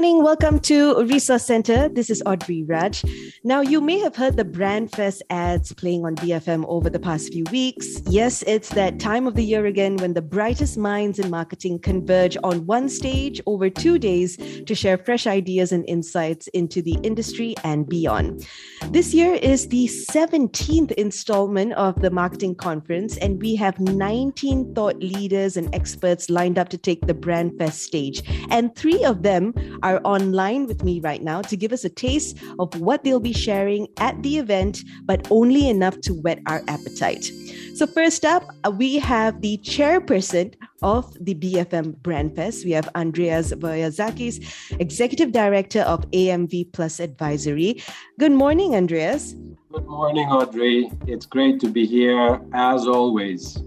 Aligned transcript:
Morning. 0.00 0.22
Welcome 0.22 0.60
to 0.60 1.04
Resource 1.04 1.44
Center. 1.44 1.86
This 1.90 2.08
is 2.08 2.22
Audrey 2.24 2.62
Raj. 2.62 3.04
Now, 3.44 3.60
you 3.60 3.82
may 3.82 3.98
have 3.98 4.16
heard 4.16 4.38
the 4.38 4.46
Brand 4.46 4.90
Fest 4.92 5.22
ads 5.28 5.74
playing 5.74 6.06
on 6.06 6.16
BFM 6.16 6.64
over 6.68 6.88
the 6.88 6.98
past 6.98 7.34
few 7.34 7.44
weeks. 7.52 8.00
Yes, 8.06 8.42
it's 8.46 8.70
that 8.70 8.98
time 8.98 9.26
of 9.26 9.34
the 9.34 9.44
year 9.44 9.66
again 9.66 9.98
when 9.98 10.14
the 10.14 10.22
brightest 10.22 10.78
minds 10.78 11.18
in 11.18 11.28
marketing 11.28 11.80
converge 11.80 12.38
on 12.42 12.64
one 12.64 12.88
stage 12.88 13.42
over 13.44 13.68
two 13.68 13.98
days 13.98 14.38
to 14.64 14.74
share 14.74 14.96
fresh 14.96 15.26
ideas 15.26 15.70
and 15.70 15.84
insights 15.86 16.48
into 16.48 16.80
the 16.80 16.96
industry 17.02 17.54
and 17.62 17.86
beyond. 17.86 18.46
This 18.92 19.12
year 19.12 19.34
is 19.34 19.68
the 19.68 19.86
17th 19.86 20.92
installment 20.92 21.74
of 21.74 22.00
the 22.00 22.10
marketing 22.10 22.54
conference, 22.54 23.18
and 23.18 23.38
we 23.40 23.54
have 23.56 23.78
19 23.78 24.74
thought 24.74 24.98
leaders 24.98 25.58
and 25.58 25.74
experts 25.74 26.30
lined 26.30 26.58
up 26.58 26.70
to 26.70 26.78
take 26.78 27.06
the 27.06 27.12
Brand 27.12 27.58
Fest 27.58 27.82
stage. 27.82 28.22
And 28.50 28.74
three 28.74 29.04
of 29.04 29.22
them 29.22 29.52
are 29.82 29.89
online 29.98 30.66
with 30.66 30.84
me 30.84 31.00
right 31.00 31.22
now 31.22 31.42
to 31.42 31.56
give 31.56 31.72
us 31.72 31.84
a 31.84 31.88
taste 31.88 32.38
of 32.58 32.78
what 32.80 33.04
they'll 33.04 33.20
be 33.20 33.32
sharing 33.32 33.88
at 33.98 34.22
the 34.22 34.38
event, 34.38 34.82
but 35.04 35.26
only 35.30 35.68
enough 35.68 36.00
to 36.02 36.14
whet 36.14 36.40
our 36.46 36.62
appetite. 36.68 37.32
So, 37.74 37.86
first 37.86 38.24
up, 38.24 38.44
uh, 38.64 38.70
we 38.70 38.98
have 38.98 39.40
the 39.40 39.58
chairperson 39.58 40.54
of 40.82 41.12
the 41.20 41.34
BFM 41.34 41.96
Brand 42.02 42.36
Fest. 42.36 42.64
We 42.64 42.72
have 42.72 42.88
Andreas 42.94 43.52
Voyazakis, 43.52 44.44
Executive 44.78 45.32
Director 45.32 45.80
of 45.80 46.10
AMV 46.10 46.72
Plus 46.72 47.00
Advisory. 47.00 47.82
Good 48.18 48.32
morning, 48.32 48.74
Andreas. 48.74 49.34
Good 49.72 49.86
morning, 49.86 50.28
Audrey. 50.28 50.90
It's 51.06 51.26
great 51.26 51.60
to 51.60 51.68
be 51.68 51.86
here 51.86 52.40
as 52.52 52.86
always. 52.86 53.62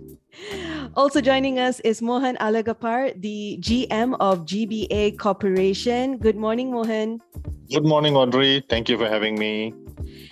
Also 0.95 1.21
joining 1.21 1.59
us 1.59 1.79
is 1.81 2.01
Mohan 2.01 2.37
Alagappa, 2.37 3.19
the 3.21 3.57
GM 3.61 4.15
of 4.19 4.45
GBA 4.45 5.17
Corporation. 5.17 6.17
Good 6.17 6.35
morning, 6.35 6.71
Mohan. 6.71 7.21
Good 7.71 7.85
morning, 7.85 8.15
Audrey. 8.15 8.63
Thank 8.69 8.89
you 8.89 8.97
for 8.97 9.07
having 9.07 9.37
me. 9.37 9.73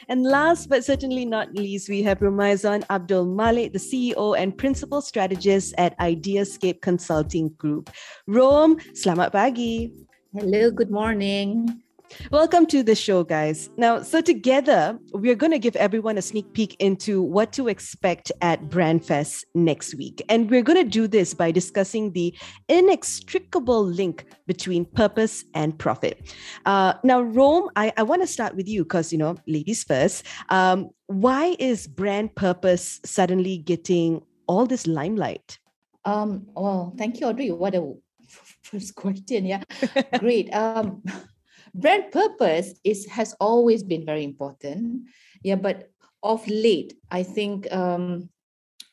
And 0.10 0.24
last 0.24 0.70
but 0.70 0.84
certainly 0.84 1.26
not 1.26 1.54
least, 1.54 1.88
we 1.88 2.04
have 2.04 2.20
Rumaizan 2.20 2.84
Abdul 2.90 3.26
Malik, 3.26 3.74
the 3.74 3.80
CEO 3.80 4.38
and 4.38 4.58
Principal 4.58 5.02
Strategist 5.02 5.74
at 5.78 5.98
Ideascape 6.00 6.82
Consulting 6.82 7.50
Group. 7.58 7.90
Rom, 8.28 8.78
selamat 8.92 9.32
pagi. 9.32 9.90
Hello, 10.36 10.72
good 10.72 10.92
morning. 10.92 11.82
Welcome 12.32 12.66
to 12.68 12.84
the 12.84 12.96
show, 12.96 13.24
guys. 13.24 13.70
Now, 13.78 14.02
so 14.02 14.22
together, 14.22 14.98
we're 15.14 15.36
going 15.36 15.52
to 15.52 15.60
give 15.60 15.76
everyone 15.76 16.18
a 16.18 16.22
sneak 16.22 16.54
peek 16.54 16.76
into 16.80 17.22
what 17.22 17.54
to 17.54 17.68
expect 17.68 18.32
at 18.42 18.70
Brandfest 18.70 19.44
next 19.56 19.96
week. 19.96 20.22
And 20.30 20.50
we're 20.50 20.64
going 20.64 20.84
to 20.84 20.90
do 20.90 21.08
this 21.08 21.34
by 21.34 21.52
discussing 21.52 22.12
the 22.12 22.36
inextricable 22.70 23.84
link 23.84 24.26
between 24.48 24.86
purpose 24.86 25.46
and 25.54 25.78
profit. 25.78 26.36
Uh, 26.66 26.94
now, 27.04 27.22
Rome, 27.22 27.70
I, 27.76 27.94
I 27.98 28.04
want 28.04 28.22
to 28.22 28.28
start 28.28 28.56
with 28.56 28.68
you 28.68 28.84
because, 28.84 29.12
you 29.12 29.18
know, 29.18 29.38
ladies 29.48 29.84
first. 29.84 30.26
Um, 30.50 30.90
why 31.08 31.56
is 31.60 31.88
brand 31.88 32.36
purpose 32.36 33.00
suddenly 33.06 33.58
getting 33.58 34.22
all 34.48 34.66
this 34.66 34.88
limelight? 34.88 35.60
Um, 36.06 36.48
well, 36.56 36.94
thank 36.98 37.20
you, 37.20 37.28
Audrey. 37.28 37.52
What 37.52 37.76
a 37.76 37.94
first 38.62 38.96
question. 38.96 39.46
Yeah, 39.46 39.64
great. 40.20 40.54
Um, 40.54 41.04
brand 41.74 42.12
purpose 42.12 42.74
is 42.84 43.08
has 43.08 43.36
always 43.40 43.84
been 43.84 44.06
very 44.06 44.24
important. 44.24 45.08
Yeah 45.44 45.56
but 45.56 45.90
of 46.24 46.48
late 46.48 46.94
i 47.10 47.24
think 47.24 47.66
um, 47.74 48.30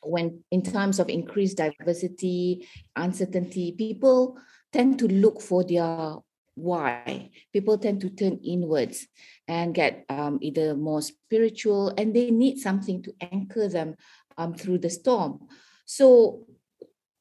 when 0.01 0.41
in 0.49 0.63
terms 0.63 0.97
of 0.99 1.09
increased 1.09 1.57
diversity 1.57 2.65
uncertainty 2.95 3.71
people 3.73 4.35
tend 4.73 4.97
to 4.97 5.07
look 5.07 5.39
for 5.39 5.63
their 5.63 6.15
why. 6.59 7.31
People 7.53 7.77
tend 7.77 8.01
to 8.01 8.09
turn 8.09 8.39
inwards 8.43 9.07
and 9.47 9.73
get 9.73 10.05
um, 10.09 10.39
either 10.41 10.75
more 10.75 11.01
spiritual 11.01 11.93
and 11.97 12.13
they 12.13 12.31
need 12.31 12.59
something 12.59 13.01
to 13.03 13.13
anchor 13.31 13.67
them 13.67 13.95
um, 14.37 14.53
through 14.53 14.79
the 14.79 14.89
storm. 14.89 15.47
So 15.85 16.45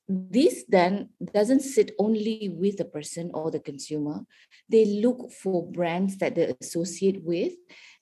this 0.09 0.65
then 0.69 1.11
doesn't 1.35 1.61
sit 1.61 1.93
only 1.99 2.51
with 2.53 2.79
the 2.79 2.85
person 2.85 3.31
or 3.35 3.51
the 3.51 3.61
consumer. 3.61 4.25
They 4.69 4.85
look 4.87 5.31
for 5.33 5.71
brands 5.71 6.17
that 6.19 6.35
they 6.35 6.55
associate 6.61 7.23
with. 7.23 7.53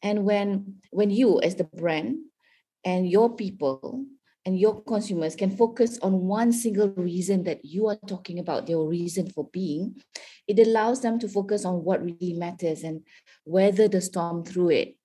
And 0.03 0.25
when 0.25 0.77
when 0.91 1.11
you 1.11 1.41
as 1.41 1.57
the 1.57 1.65
brand 1.65 2.19
and 2.85 3.09
your 3.09 3.35
people 3.35 4.05
and 4.45 4.59
your 4.59 4.81
consumers 4.83 5.35
can 5.35 5.51
focus 5.51 5.99
on 6.01 6.13
one 6.29 6.53
single 6.53 6.91
reason 6.91 7.43
that 7.45 7.65
you 7.65 7.89
are 7.89 7.99
talking 8.07 8.39
about 8.39 8.67
their 8.69 8.79
reason 8.79 9.29
for 9.29 9.49
being 9.53 9.97
it 10.47 10.59
allows 10.61 11.03
them 11.03 11.19
to 11.19 11.29
focus 11.29 11.65
on 11.65 11.85
what 11.85 12.05
really 12.05 12.33
matters 12.33 12.83
and 12.83 13.03
weather 13.45 13.89
the 13.89 14.01
storm 14.01 14.45
through 14.45 14.71
it. 14.71 14.97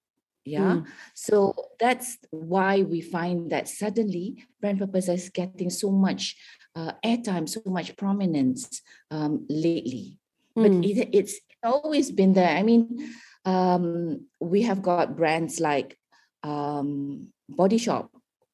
Yeah? 0.44 0.82
Mm. 0.82 0.88
so 1.14 1.54
that's 1.80 2.18
why 2.32 2.82
we 2.82 3.00
find 3.00 3.52
that 3.52 3.68
suddenly 3.68 4.44
brand 4.60 4.80
purpose 4.80 5.08
is 5.08 5.30
getting 5.30 5.70
so 5.70 5.92
much 5.92 6.36
uh, 6.76 6.94
airtime, 7.04 7.48
so 7.48 7.62
much 7.66 7.96
prominence 7.98 8.82
um, 9.10 9.46
lately. 9.50 10.20
Mm. 10.58 10.64
But 10.64 10.72
hmm. 10.72 10.84
it, 10.84 11.10
it's 11.14 11.40
always 11.64 12.12
been 12.12 12.34
there. 12.34 12.58
I 12.58 12.64
mean, 12.64 13.14
um, 13.46 14.26
we 14.40 14.64
have 14.64 14.82
got 14.82 15.16
brands 15.16 15.60
like 15.60 15.98
um, 16.44 17.28
Body 17.50 17.78
Shop. 17.78 18.12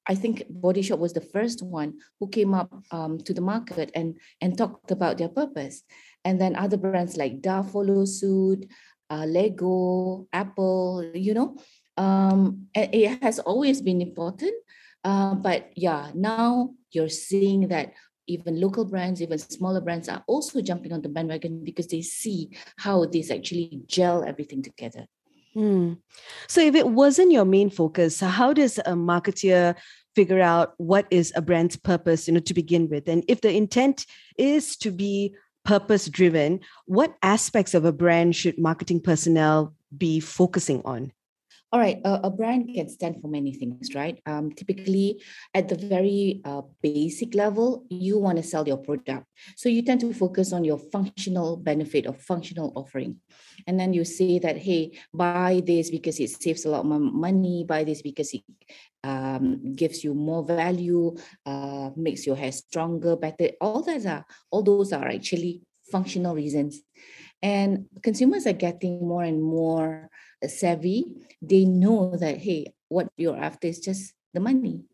I 0.08 0.16
think 0.16 0.44
Body 0.50 0.82
Shop 0.82 1.00
was 1.00 1.14
the 1.14 1.22
first 1.22 1.62
one 1.62 2.00
who 2.20 2.30
came 2.30 2.54
up 2.54 2.72
um, 2.92 3.18
to 3.20 3.34
the 3.34 3.42
market 3.42 3.92
and 3.94 4.18
and 4.40 4.58
talked 4.58 4.92
about 4.92 5.18
their 5.18 5.30
purpose. 5.30 5.84
And 6.24 6.40
then 6.40 6.56
other 6.56 6.78
brands 6.78 7.18
like 7.18 7.42
Dove 7.42 7.72
follow 7.72 8.06
suit, 8.06 8.68
uh, 9.10 9.26
Lego, 9.28 10.28
Apple. 10.32 11.12
You 11.14 11.34
know, 11.34 11.58
um, 11.98 12.68
it 12.74 13.22
has 13.22 13.40
always 13.40 13.82
been 13.82 14.02
important. 14.02 14.56
Uh, 15.04 15.36
but 15.36 15.72
yeah, 15.76 16.12
now 16.16 16.72
you're 16.92 17.10
seeing 17.10 17.68
that 17.70 17.94
even 18.28 18.60
local 18.60 18.86
brands, 18.86 19.22
even 19.22 19.38
smaller 19.38 19.82
brands 19.82 20.10
are 20.10 20.24
also 20.28 20.62
jumping 20.62 20.94
on 20.94 21.02
the 21.02 21.10
bandwagon 21.10 21.64
because 21.64 21.88
they 21.88 22.02
see 22.02 22.50
how 22.78 23.06
this 23.06 23.32
actually 23.32 23.82
gel 23.88 24.24
everything 24.24 24.62
together. 24.62 25.08
Mm. 25.56 25.98
So, 26.48 26.62
if 26.62 26.76
it 26.76 26.88
wasn't 26.88 27.32
your 27.32 27.46
main 27.46 27.72
focus, 27.72 28.20
how 28.20 28.54
does 28.54 28.78
a 28.80 28.94
marketer 28.94 29.76
figure 30.16 30.42
out 30.42 30.74
what 30.78 31.08
is 31.10 31.34
a 31.36 31.42
brand's 31.42 31.76
purpose, 31.76 32.28
you 32.28 32.34
know, 32.36 32.40
to 32.42 32.54
begin 32.54 32.90
with? 32.90 33.08
And 33.10 33.24
if 33.28 33.42
the 33.42 33.56
intent 33.56 34.06
is 34.38 34.78
to 34.78 34.92
be 34.92 35.36
purpose 35.66 36.08
driven, 36.10 36.60
what 36.86 37.16
aspects 37.24 37.74
of 37.74 37.86
a 37.86 37.92
brand 37.92 38.36
should 38.36 38.60
marketing 38.60 39.02
personnel 39.02 39.74
be 39.98 40.20
focusing 40.20 40.82
on? 40.86 41.12
All 41.74 41.82
right, 41.82 42.00
a, 42.06 42.22
a, 42.24 42.30
brand 42.30 42.74
can 42.74 42.88
stand 42.88 43.22
for 43.22 43.28
many 43.28 43.54
things, 43.54 43.94
right? 43.94 44.22
Um, 44.26 44.54
typically, 44.54 45.22
at 45.54 45.68
the 45.68 45.76
very 45.76 46.40
uh, 46.46 46.62
basic 46.82 47.36
level, 47.36 47.86
you 47.90 48.18
want 48.18 48.38
to 48.38 48.44
sell 48.44 48.66
your 48.66 48.78
product. 48.78 49.26
So 49.58 49.68
you 49.68 49.82
tend 49.82 50.00
to 50.02 50.14
focus 50.14 50.54
on 50.54 50.64
your 50.64 50.80
functional 50.80 51.58
benefit 51.58 52.08
or 52.08 52.14
functional 52.14 52.72
offering. 52.78 53.18
And 53.68 53.78
then 53.78 53.94
you 53.94 54.06
say 54.06 54.40
that, 54.40 54.58
hey, 54.58 54.98
buy 55.14 55.62
this 55.66 55.90
because 55.90 56.22
it 56.22 56.30
saves 56.30 56.64
a 56.64 56.70
lot 56.70 56.86
more 56.86 57.00
money, 57.00 57.66
buy 57.68 57.84
this 57.84 58.02
because 58.02 58.34
it 58.34 58.44
um, 59.04 59.76
gives 59.76 60.06
you 60.06 60.14
more 60.14 60.46
value, 60.46 61.18
uh, 61.46 61.90
makes 61.98 62.26
your 62.26 62.38
hair 62.38 62.54
stronger, 62.54 63.18
better. 63.18 63.52
All 63.60 63.84
those 63.84 64.06
are 64.06 64.26
all 64.52 64.64
those 64.64 64.94
are 64.94 65.08
actually 65.08 65.64
functional 65.92 66.34
reasons. 66.34 66.82
And 67.42 67.88
consumers 68.04 68.48
are 68.48 68.54
getting 68.54 69.08
more 69.08 69.24
and 69.24 69.44
more 69.44 70.10
savvy. 70.46 71.06
They 71.42 71.66
know 71.66 72.16
that, 72.18 72.38
hey, 72.38 72.74
what 72.90 73.10
you're 73.18 73.38
after 73.38 73.68
is 73.68 73.80
just 73.80 74.14
the 74.34 74.40
money. 74.40 74.86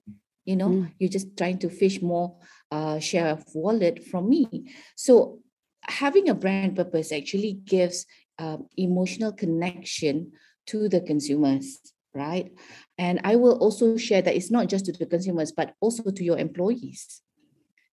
You 0.45 0.57
know, 0.57 0.69
mm. 0.69 0.91
you're 1.00 1.09
just 1.09 1.38
trying 1.38 1.59
to 1.59 1.69
fish 1.69 2.01
more 2.01 2.38
uh, 2.71 3.00
share 3.00 3.27
of 3.27 3.44
wallet 3.53 4.03
from 4.03 4.29
me. 4.29 4.71
So 4.95 5.39
having 5.88 6.29
a 6.29 6.35
brand 6.35 6.75
purpose 6.75 7.12
actually 7.12 7.53
gives 7.53 8.06
uh, 8.39 8.57
emotional 8.77 9.31
connection 9.31 10.31
to 10.68 10.88
the 10.89 11.01
consumers 11.01 11.79
right 12.13 12.51
and 12.97 13.19
i 13.23 13.35
will 13.35 13.57
also 13.57 13.97
share 13.97 14.21
that 14.21 14.35
it's 14.35 14.51
not 14.51 14.68
just 14.68 14.85
to 14.85 14.91
the 14.91 15.06
consumers 15.06 15.51
but 15.51 15.73
also 15.81 16.09
to 16.12 16.23
your 16.23 16.38
employees 16.38 17.21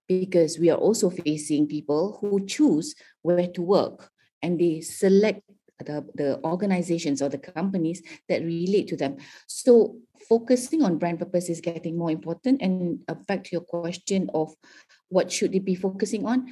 because 0.08 0.58
we 0.58 0.68
are 0.70 0.78
also 0.78 1.10
facing 1.10 1.66
people 1.66 2.18
who 2.20 2.44
choose 2.44 2.94
where 3.22 3.46
to 3.46 3.62
work 3.62 4.10
and 4.42 4.58
they 4.58 4.80
select 4.80 5.42
the, 5.84 6.04
the 6.14 6.40
organizations 6.44 7.22
or 7.22 7.28
the 7.28 7.38
companies 7.38 8.02
that 8.28 8.42
relate 8.42 8.88
to 8.88 8.96
them. 8.96 9.16
So 9.46 9.96
focusing 10.28 10.82
on 10.82 10.98
brand 10.98 11.18
purpose 11.18 11.48
is 11.48 11.60
getting 11.60 11.96
more 11.96 12.10
important. 12.10 12.62
And 12.62 13.00
uh, 13.08 13.14
back 13.14 13.44
to 13.44 13.50
your 13.52 13.62
question 13.62 14.30
of 14.34 14.54
what 15.08 15.32
should 15.32 15.52
they 15.52 15.58
be 15.58 15.74
focusing 15.74 16.26
on, 16.26 16.46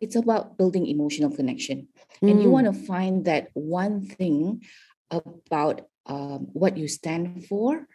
it's 0.00 0.16
about 0.16 0.56
building 0.56 0.86
emotional 0.86 1.30
connection. 1.30 1.88
Mm. 2.22 2.30
And 2.30 2.42
you 2.42 2.48
hmm. 2.48 2.52
want 2.52 2.66
to 2.66 2.72
find 2.72 3.24
that 3.26 3.48
one 3.52 4.06
thing 4.06 4.62
about 5.10 5.82
um, 6.06 6.48
what 6.52 6.76
you 6.76 6.88
stand 6.88 7.46
for 7.46 7.86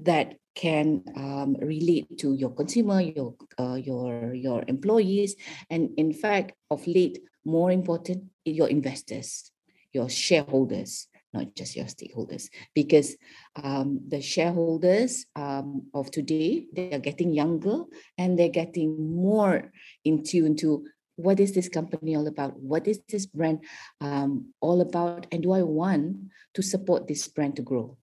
that 0.00 0.36
can 0.54 1.02
um, 1.16 1.56
relate 1.60 2.18
to 2.18 2.34
your 2.34 2.50
consumer, 2.50 3.00
your 3.00 3.34
uh, 3.58 3.74
your 3.74 4.34
your 4.34 4.64
employees, 4.68 5.36
and 5.70 5.90
in 5.96 6.12
fact, 6.12 6.52
of 6.70 6.86
late, 6.86 7.20
more 7.44 7.70
important, 7.70 8.24
your 8.44 8.68
investors, 8.68 9.50
your 9.92 10.08
shareholders, 10.08 11.08
not 11.32 11.54
just 11.54 11.76
your 11.76 11.86
stakeholders, 11.86 12.48
because 12.74 13.16
um, 13.62 14.00
the 14.08 14.20
shareholders 14.20 15.26
um, 15.36 15.86
of 15.94 16.10
today 16.10 16.66
they 16.72 16.92
are 16.92 16.98
getting 16.98 17.32
younger 17.32 17.84
and 18.18 18.38
they're 18.38 18.48
getting 18.48 19.14
more 19.14 19.72
in 20.04 20.22
tune 20.22 20.56
to 20.56 20.86
what 21.16 21.40
is 21.40 21.52
this 21.52 21.68
company 21.68 22.16
all 22.16 22.26
about? 22.26 22.58
What 22.58 22.88
is 22.88 23.00
this 23.08 23.26
brand 23.26 23.64
um, 24.00 24.52
all 24.60 24.80
about? 24.80 25.26
And 25.30 25.42
do 25.42 25.52
i 25.52 25.62
want 25.62 26.16
to 26.54 26.62
support 26.62 27.06
this 27.06 27.28
brand 27.28 27.56
to 27.56 27.62
grow? 27.62 27.96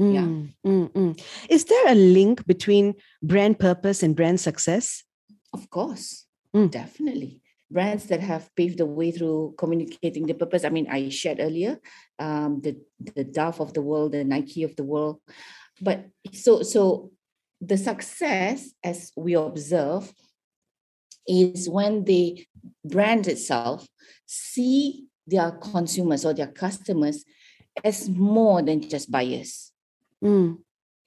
Mm, 0.00 0.14
yeah. 0.14 0.70
mm, 0.70 0.92
mm. 0.92 1.22
Is 1.48 1.64
there 1.64 1.88
a 1.88 1.94
link 1.94 2.46
between 2.46 2.94
brand 3.22 3.58
purpose 3.58 4.02
and 4.02 4.14
brand 4.14 4.40
success? 4.40 5.04
of 5.52 5.70
course. 5.70 6.26
Mm. 6.54 6.70
definitely 6.70 7.42
brands 7.70 8.06
that 8.06 8.20
have 8.20 8.54
paved 8.56 8.78
the 8.78 8.86
way 8.86 9.10
through 9.10 9.54
communicating 9.58 10.26
the 10.26 10.34
purpose. 10.34 10.64
I 10.64 10.70
mean 10.70 10.86
i 10.90 11.08
shared 11.08 11.40
earlier 11.40 11.78
um, 12.18 12.60
the 12.60 12.76
the 13.14 13.24
dove 13.24 13.60
of 13.60 13.74
the 13.74 13.82
world 13.82 14.12
the 14.12 14.24
nike 14.24 14.62
of 14.62 14.76
the 14.76 14.84
world. 14.84 15.20
But 15.80 16.06
so 16.32 16.62
so 16.62 17.10
the 17.60 17.76
success 17.76 18.72
as 18.82 19.12
we 19.16 19.34
observe 19.34 20.12
is 21.26 21.68
when 21.68 22.04
the 22.04 22.46
brand 22.84 23.26
itself 23.28 23.86
see 24.26 25.06
their 25.26 25.52
consumers 25.52 26.24
or 26.24 26.32
their 26.32 26.46
customers 26.46 27.24
as 27.84 28.08
more 28.08 28.62
than 28.62 28.88
just 28.88 29.10
buyers. 29.10 29.72
Mm, 30.24 30.58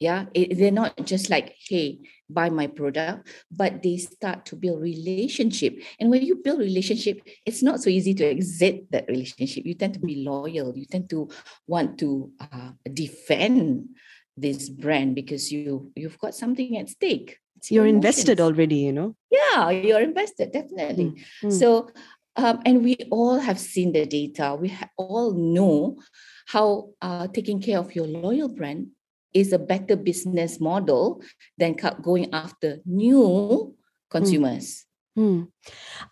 yeah 0.02 0.26
it, 0.34 0.58
they're 0.58 0.74
not 0.74 0.98
just 1.06 1.30
like 1.30 1.56
hey 1.70 2.00
buy 2.28 2.50
my 2.50 2.66
product 2.66 3.30
but 3.52 3.84
they 3.84 3.98
start 3.98 4.46
to 4.46 4.56
build 4.56 4.82
relationship. 4.82 5.78
And 6.00 6.10
when 6.10 6.24
you 6.24 6.36
build 6.44 6.60
relationship 6.60 7.22
it's 7.46 7.62
not 7.62 7.82
so 7.82 7.90
easy 7.90 8.14
to 8.16 8.26
exit 8.26 8.92
that 8.92 9.06
relationship. 9.08 9.66
You 9.66 9.76
tend 9.76 9.94
to 9.94 10.00
be 10.00 10.24
loyal. 10.24 10.76
You 10.76 10.86
tend 10.86 11.10
to 11.12 11.30
want 11.68 12.00
to 12.00 12.32
uh, 12.40 12.72
defend 12.92 13.90
this 14.36 14.70
brand 14.70 15.14
because 15.14 15.52
you 15.52 15.92
you've 15.96 16.18
got 16.18 16.34
something 16.34 16.78
at 16.78 16.90
stake. 16.90 17.38
It's 17.58 17.70
You're 17.70 17.86
invested 17.86 18.42
already, 18.42 18.78
you 18.78 18.94
know? 18.94 19.16
yeah 19.30 19.70
you're 19.70 20.02
invested 20.02 20.52
definitely. 20.52 21.14
Mm. 21.44 21.52
so 21.52 21.90
um, 22.38 22.62
and 22.66 22.82
we 22.84 22.96
all 23.12 23.40
have 23.40 23.60
seen 23.60 23.92
the 23.92 24.06
data. 24.06 24.58
We 24.60 24.70
ha- 24.70 24.90
all 24.98 25.34
know 25.34 26.00
how 26.48 26.92
uh, 27.02 27.28
taking 27.28 27.62
care 27.62 27.78
of 27.78 27.94
your 27.94 28.08
loyal 28.08 28.48
brand 28.48 28.88
is 29.34 29.54
a 29.54 29.60
better 29.60 29.96
business 29.96 30.60
model 30.60 31.22
than 31.58 31.76
going 32.02 32.34
after 32.34 32.80
new 32.86 33.76
consumers 34.10 34.86
Hmm. 35.16 35.44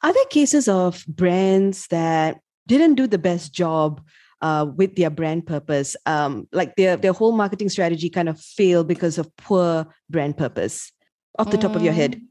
Are 0.04 0.14
there 0.14 0.26
cases 0.26 0.68
of 0.68 1.06
brands 1.08 1.88
that 1.88 2.42
didn't 2.68 2.96
do 2.96 3.08
the 3.08 3.18
best 3.18 3.54
job 3.54 4.02
uh, 4.42 4.66
with 4.76 4.96
their 4.96 5.10
brand 5.10 5.48
purpose? 5.48 5.96
Um, 6.06 6.48
like 6.52 6.76
their 6.76 6.98
their 6.98 7.14
whole 7.14 7.32
marketing 7.32 7.70
strategy 7.70 8.10
kind 8.10 8.28
of 8.28 8.40
failed 8.40 8.88
because 8.88 9.18
of 9.18 9.34
poor 9.38 9.88
brand 10.10 10.36
purpose. 10.38 10.92
Off 11.38 11.50
the 11.50 11.58
top 11.58 11.76
of 11.76 11.82
your 11.84 11.94
head. 11.94 12.16
Um, 12.16 12.30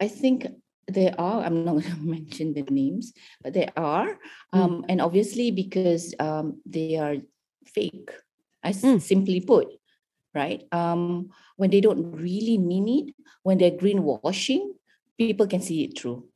I 0.00 0.08
think 0.08 0.48
there 0.88 1.14
are. 1.16 1.44
I'm 1.44 1.64
not 1.64 1.72
going 1.78 1.94
to 1.94 1.96
mention 2.02 2.54
the 2.54 2.62
names, 2.62 3.12
but 3.42 3.54
there 3.54 3.70
are, 3.76 4.18
Mm. 4.52 4.58
um, 4.58 4.84
and 4.88 5.00
obviously 5.00 5.52
because 5.52 6.14
um, 6.18 6.60
they 6.66 6.96
are 6.96 7.16
fake. 7.66 8.10
I 8.64 8.72
Mm. 8.72 9.00
simply 9.00 9.40
put, 9.40 9.68
right? 10.34 10.66
Um, 10.72 11.30
when 11.56 11.70
they 11.70 11.80
don't 11.80 12.12
really 12.12 12.58
mean 12.58 12.88
it, 12.88 13.14
when 13.42 13.58
they're 13.58 13.70
greenwashing, 13.78 14.74
people 15.16 15.46
can 15.46 15.60
see 15.62 15.84
it 15.84 15.98
through. 15.98 16.26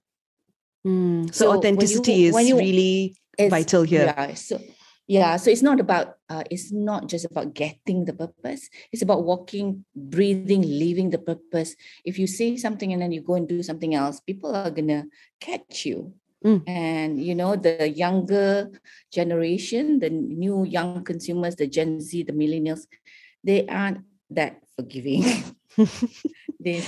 Hmm. 0.84 1.26
So, 1.28 1.32
So 1.32 1.44
when 1.46 1.52
you- 1.52 1.58
authenticity 1.58 2.24
is 2.26 2.34
when 2.34 2.46
you- 2.46 2.58
really 2.58 3.16
vital 3.38 3.82
here. 3.82 4.04
Yeah. 4.06 4.34
So 4.34 4.60
yeah. 5.08 5.36
So 5.36 5.50
it's 5.50 5.62
not 5.62 5.80
about. 5.80 6.16
Uh, 6.28 6.44
it's 6.50 6.70
not 6.70 7.08
just 7.08 7.24
about 7.24 7.54
getting 7.54 8.04
the 8.04 8.12
purpose. 8.12 8.68
It's 8.92 9.02
about 9.02 9.24
walking, 9.24 9.84
breathing, 9.96 10.60
living 10.62 11.10
the 11.10 11.18
purpose. 11.18 11.74
If 12.04 12.18
you 12.18 12.26
say 12.26 12.56
something 12.56 12.92
and 12.92 13.00
then 13.00 13.12
you 13.12 13.22
go 13.22 13.34
and 13.34 13.48
do 13.48 13.62
something 13.62 13.94
else, 13.94 14.20
people 14.20 14.54
are 14.54 14.70
gonna 14.70 15.06
catch 15.40 15.86
you. 15.86 16.12
Mm. 16.44 16.62
And 16.68 17.18
you 17.18 17.34
know 17.34 17.56
the 17.56 17.88
younger 17.88 18.70
generation, 19.10 19.98
the 19.98 20.10
new 20.10 20.62
young 20.64 21.02
consumers, 21.02 21.56
the 21.56 21.66
Gen 21.66 22.00
Z, 22.00 22.22
the 22.24 22.32
millennials, 22.32 22.86
they 23.44 23.66
aren't 23.66 24.04
that 24.30 24.62
forgiving. 24.76 25.24
they 26.60 26.84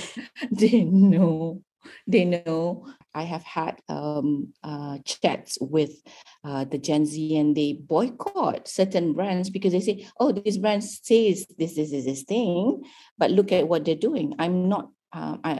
they 0.51 0.83
know 0.83 1.61
they 2.07 2.25
know 2.25 2.87
i 3.13 3.23
have 3.23 3.43
had 3.43 3.79
um, 3.89 4.53
uh, 4.63 4.97
chats 5.05 5.57
with 5.61 5.91
uh, 6.43 6.65
the 6.65 6.77
gen 6.77 7.05
z 7.05 7.37
and 7.37 7.55
they 7.55 7.73
boycott 7.73 8.67
certain 8.67 9.13
brands 9.13 9.49
because 9.49 9.71
they 9.73 9.79
say 9.79 10.07
oh 10.19 10.31
this 10.31 10.57
brand 10.57 10.83
says 10.83 11.45
this 11.57 11.77
is 11.77 11.91
this, 11.91 12.05
this 12.05 12.23
thing 12.23 12.81
but 13.17 13.31
look 13.31 13.51
at 13.51 13.67
what 13.67 13.85
they're 13.85 13.95
doing 13.95 14.33
i'm 14.39 14.69
not 14.69 14.89
uh, 15.13 15.37
I, 15.43 15.59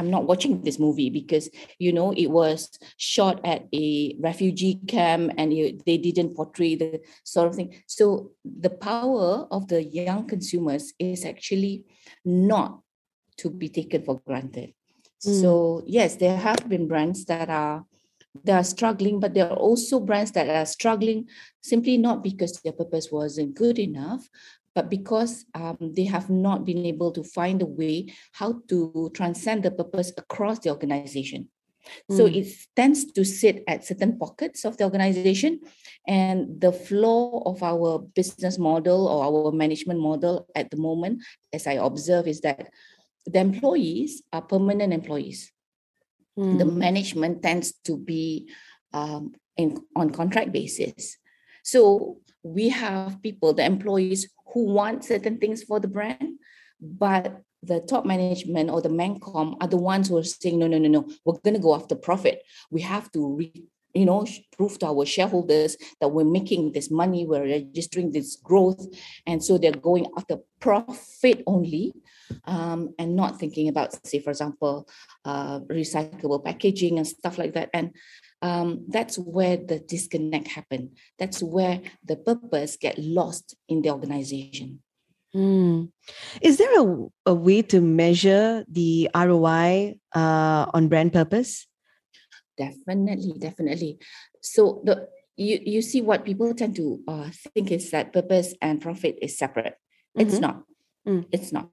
i'm 0.00 0.10
not 0.10 0.26
watching 0.26 0.62
this 0.62 0.78
movie 0.78 1.10
because 1.10 1.48
you 1.78 1.92
know 1.92 2.12
it 2.12 2.26
was 2.26 2.78
shot 2.96 3.40
at 3.44 3.66
a 3.72 4.16
refugee 4.18 4.80
camp 4.88 5.32
and 5.38 5.52
it, 5.52 5.84
they 5.86 5.98
didn't 5.98 6.34
portray 6.34 6.74
the 6.74 7.00
sort 7.24 7.48
of 7.48 7.54
thing 7.54 7.72
so 7.86 8.32
the 8.44 8.70
power 8.70 9.46
of 9.50 9.68
the 9.68 9.82
young 9.82 10.26
consumers 10.26 10.92
is 10.98 11.24
actually 11.24 11.84
not 12.24 12.80
to 13.40 13.50
be 13.50 13.68
taken 13.68 14.02
for 14.02 14.20
granted. 14.26 14.72
Mm. 15.26 15.40
So 15.40 15.82
yes, 15.86 16.16
there 16.16 16.36
have 16.36 16.68
been 16.68 16.88
brands 16.88 17.24
that 17.26 17.48
are 17.48 17.84
that 18.44 18.60
are 18.60 18.64
struggling, 18.64 19.18
but 19.18 19.34
there 19.34 19.50
are 19.50 19.56
also 19.56 19.98
brands 19.98 20.30
that 20.32 20.48
are 20.48 20.66
struggling 20.66 21.26
simply 21.62 21.98
not 21.98 22.22
because 22.22 22.60
their 22.60 22.72
purpose 22.72 23.10
wasn't 23.10 23.56
good 23.56 23.78
enough, 23.78 24.28
but 24.80 24.88
because 24.88 25.44
um, 25.54 25.76
they 25.94 26.04
have 26.04 26.30
not 26.30 26.64
been 26.64 26.86
able 26.86 27.12
to 27.12 27.22
find 27.22 27.60
a 27.60 27.66
way 27.66 28.06
how 28.32 28.62
to 28.68 29.10
transcend 29.12 29.62
the 29.62 29.70
purpose 29.70 30.10
across 30.16 30.58
the 30.60 30.70
organization. 30.70 31.48
So 32.10 32.24
Mm. 32.24 32.36
it 32.40 32.46
tends 32.76 33.12
to 33.12 33.24
sit 33.24 33.64
at 33.66 33.84
certain 33.84 34.18
pockets 34.18 34.64
of 34.64 34.76
the 34.76 34.84
organization, 34.84 35.60
and 36.06 36.60
the 36.60 36.72
flaw 36.72 37.42
of 37.44 37.62
our 37.62 37.98
business 38.14 38.58
model 38.58 39.08
or 39.08 39.24
our 39.28 39.52
management 39.52 40.00
model 40.00 40.46
at 40.54 40.70
the 40.70 40.76
moment, 40.76 41.22
as 41.52 41.66
I 41.66 41.74
observe, 41.80 42.28
is 42.28 42.40
that 42.40 42.68
the 43.26 43.40
employees 43.40 44.22
are 44.32 44.42
permanent 44.42 44.92
employees. 44.92 45.52
The 46.36 46.64
Hmm. 46.64 46.78
management 46.78 47.42
tends 47.42 47.72
to 47.84 47.96
be 47.96 48.48
um, 48.92 49.32
in, 49.56 49.76
on 49.96 50.10
contract 50.10 50.52
basis. 50.52 51.16
So 51.64 52.18
we 52.42 52.70
have 52.70 53.20
people, 53.22 53.52
the 53.52 53.64
employees 53.64 54.28
who 54.52 54.66
want 54.66 55.04
certain 55.04 55.38
things 55.38 55.62
for 55.62 55.80
the 55.80 55.88
brand, 55.88 56.38
but 56.80 57.42
the 57.62 57.80
top 57.80 58.06
management 58.06 58.70
or 58.70 58.80
the 58.80 58.88
mancom 58.88 59.56
are 59.60 59.68
the 59.68 59.76
ones 59.76 60.08
who 60.08 60.16
are 60.16 60.24
saying 60.24 60.58
no 60.58 60.66
no 60.66 60.78
no 60.78 60.88
no 60.88 61.06
we're 61.26 61.38
going 61.44 61.54
to 61.54 61.60
go 61.60 61.74
after 61.74 61.94
profit. 61.94 62.42
We 62.70 62.80
have 62.80 63.12
to 63.12 63.36
re, 63.36 63.52
you 63.92 64.06
know 64.06 64.26
prove 64.56 64.78
to 64.78 64.86
our 64.86 65.04
shareholders 65.04 65.76
that 66.00 66.08
we're 66.08 66.24
making 66.24 66.72
this 66.72 66.90
money 66.90 67.26
we're 67.26 67.42
registering 67.42 68.12
this 68.12 68.36
growth 68.36 68.86
and 69.26 69.42
so 69.42 69.58
they're 69.58 69.72
going 69.72 70.06
after 70.16 70.36
profit 70.60 71.42
only 71.46 71.92
um, 72.44 72.94
and 72.98 73.16
not 73.16 73.38
thinking 73.38 73.68
about 73.68 73.94
say 74.06 74.20
for 74.20 74.30
example 74.30 74.88
uh, 75.24 75.60
recyclable 75.60 76.44
packaging 76.44 76.98
and 76.98 77.06
stuff 77.06 77.38
like 77.38 77.54
that. 77.54 77.70
And 77.72 77.94
um, 78.42 78.84
that's 78.88 79.18
where 79.18 79.56
the 79.56 79.78
disconnect 79.80 80.48
happen 80.48 80.90
that's 81.18 81.42
where 81.42 81.80
the 82.04 82.16
purpose 82.16 82.76
get 82.76 82.98
lost 82.98 83.56
in 83.68 83.82
the 83.82 83.90
organization 83.90 84.80
Hmm. 85.32 85.84
Is 86.42 86.58
there 86.58 86.74
a, 86.82 87.06
a 87.26 87.34
way 87.34 87.62
to 87.62 87.80
measure 87.80 88.64
the 88.66 89.08
ROI 89.14 89.94
uh, 90.12 90.66
on 90.74 90.88
brand 90.88 91.12
purpose? 91.12 91.68
definitely 92.58 93.38
definitely 93.38 93.98
so 94.42 94.82
the 94.84 95.08
you 95.36 95.58
you 95.64 95.80
see 95.82 96.00
what 96.02 96.24
people 96.24 96.52
tend 96.54 96.76
to 96.76 97.00
uh, 97.08 97.30
think 97.54 97.70
is 97.70 97.90
that 97.90 98.12
purpose 98.12 98.54
and 98.60 98.80
profit 98.82 99.16
is 99.22 99.38
separate 99.38 99.76
it's 100.18 100.34
Mhm. 100.36 100.40
not 100.40 100.56
Mm. 101.06 101.24
it's 101.32 101.50
not 101.52 101.70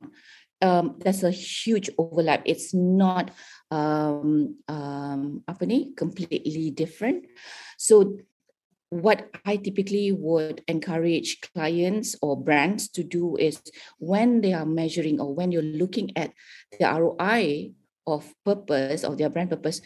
um, 0.62 0.96
there's 1.00 1.24
a 1.24 1.32
huge 1.32 1.90
overlap 1.98 2.42
it's 2.46 2.74
not 2.74 3.32
um, 3.72 4.56
um, 5.18 5.44
apa 5.50 5.66
ni, 5.66 5.94
completely 5.98 6.70
different. 6.70 7.26
So 7.78 8.22
what 8.90 9.28
I 9.44 9.58
typically 9.58 10.12
would 10.14 10.64
encourage 10.68 11.42
clients 11.42 12.16
or 12.22 12.40
brands 12.40 12.88
to 12.96 13.04
do 13.04 13.36
is 13.36 13.60
when 14.00 14.40
they 14.40 14.54
are 14.54 14.66
measuring 14.66 15.20
or 15.20 15.34
when 15.34 15.52
you're 15.52 15.66
looking 15.66 16.16
at 16.16 16.32
the 16.80 16.88
ROI 16.88 17.74
of 18.08 18.24
purpose 18.46 19.04
of 19.04 19.18
their 19.18 19.30
brand 19.30 19.50
purpose, 19.50 19.82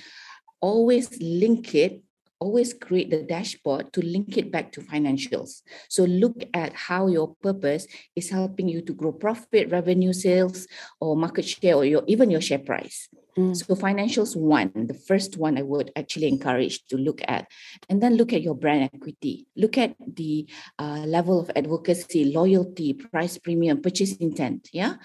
always 0.62 1.10
link 1.18 1.74
it 1.74 2.04
always 2.42 2.74
create 2.74 3.12
the 3.12 3.22
dashboard 3.22 3.94
to 3.94 4.02
link 4.02 4.36
it 4.36 4.52
back 4.52 4.74
to 4.74 4.82
financials. 4.82 5.62
So 5.88 6.04
look 6.04 6.44
at 6.54 6.74
how 6.74 7.08
your 7.08 7.36
purpose 7.42 7.86
is 8.16 8.30
helping 8.30 8.68
you 8.68 8.82
to 8.82 8.94
grow 8.94 9.14
profit, 9.14 9.70
revenue, 9.70 10.12
sales, 10.12 10.68
or 11.00 11.16
market 11.16 11.46
share, 11.46 11.76
or 11.76 11.86
your 11.86 12.04
even 12.08 12.32
your 12.32 12.42
share 12.42 12.60
price. 12.60 13.08
Mm. 13.38 13.56
So 13.56 13.76
financials 13.76 14.36
one, 14.36 14.72
the 14.74 14.94
first 14.94 15.38
one 15.38 15.58
I 15.58 15.62
would 15.62 15.92
actually 15.96 16.28
encourage 16.28 16.86
to 16.88 16.98
look 16.98 17.22
at, 17.28 17.48
and 17.88 18.02
then 18.02 18.18
look 18.18 18.34
at 18.34 18.42
your 18.42 18.56
brand 18.56 18.90
equity. 18.92 19.48
Look 19.56 19.78
at 19.78 19.96
the 20.02 20.50
uh, 20.80 21.06
level 21.08 21.40
of 21.40 21.52
advocacy, 21.56 22.26
loyalty, 22.26 22.94
price 22.94 23.38
premium, 23.38 23.82
purchase 23.82 24.18
intent. 24.18 24.70
Yeah, 24.74 24.96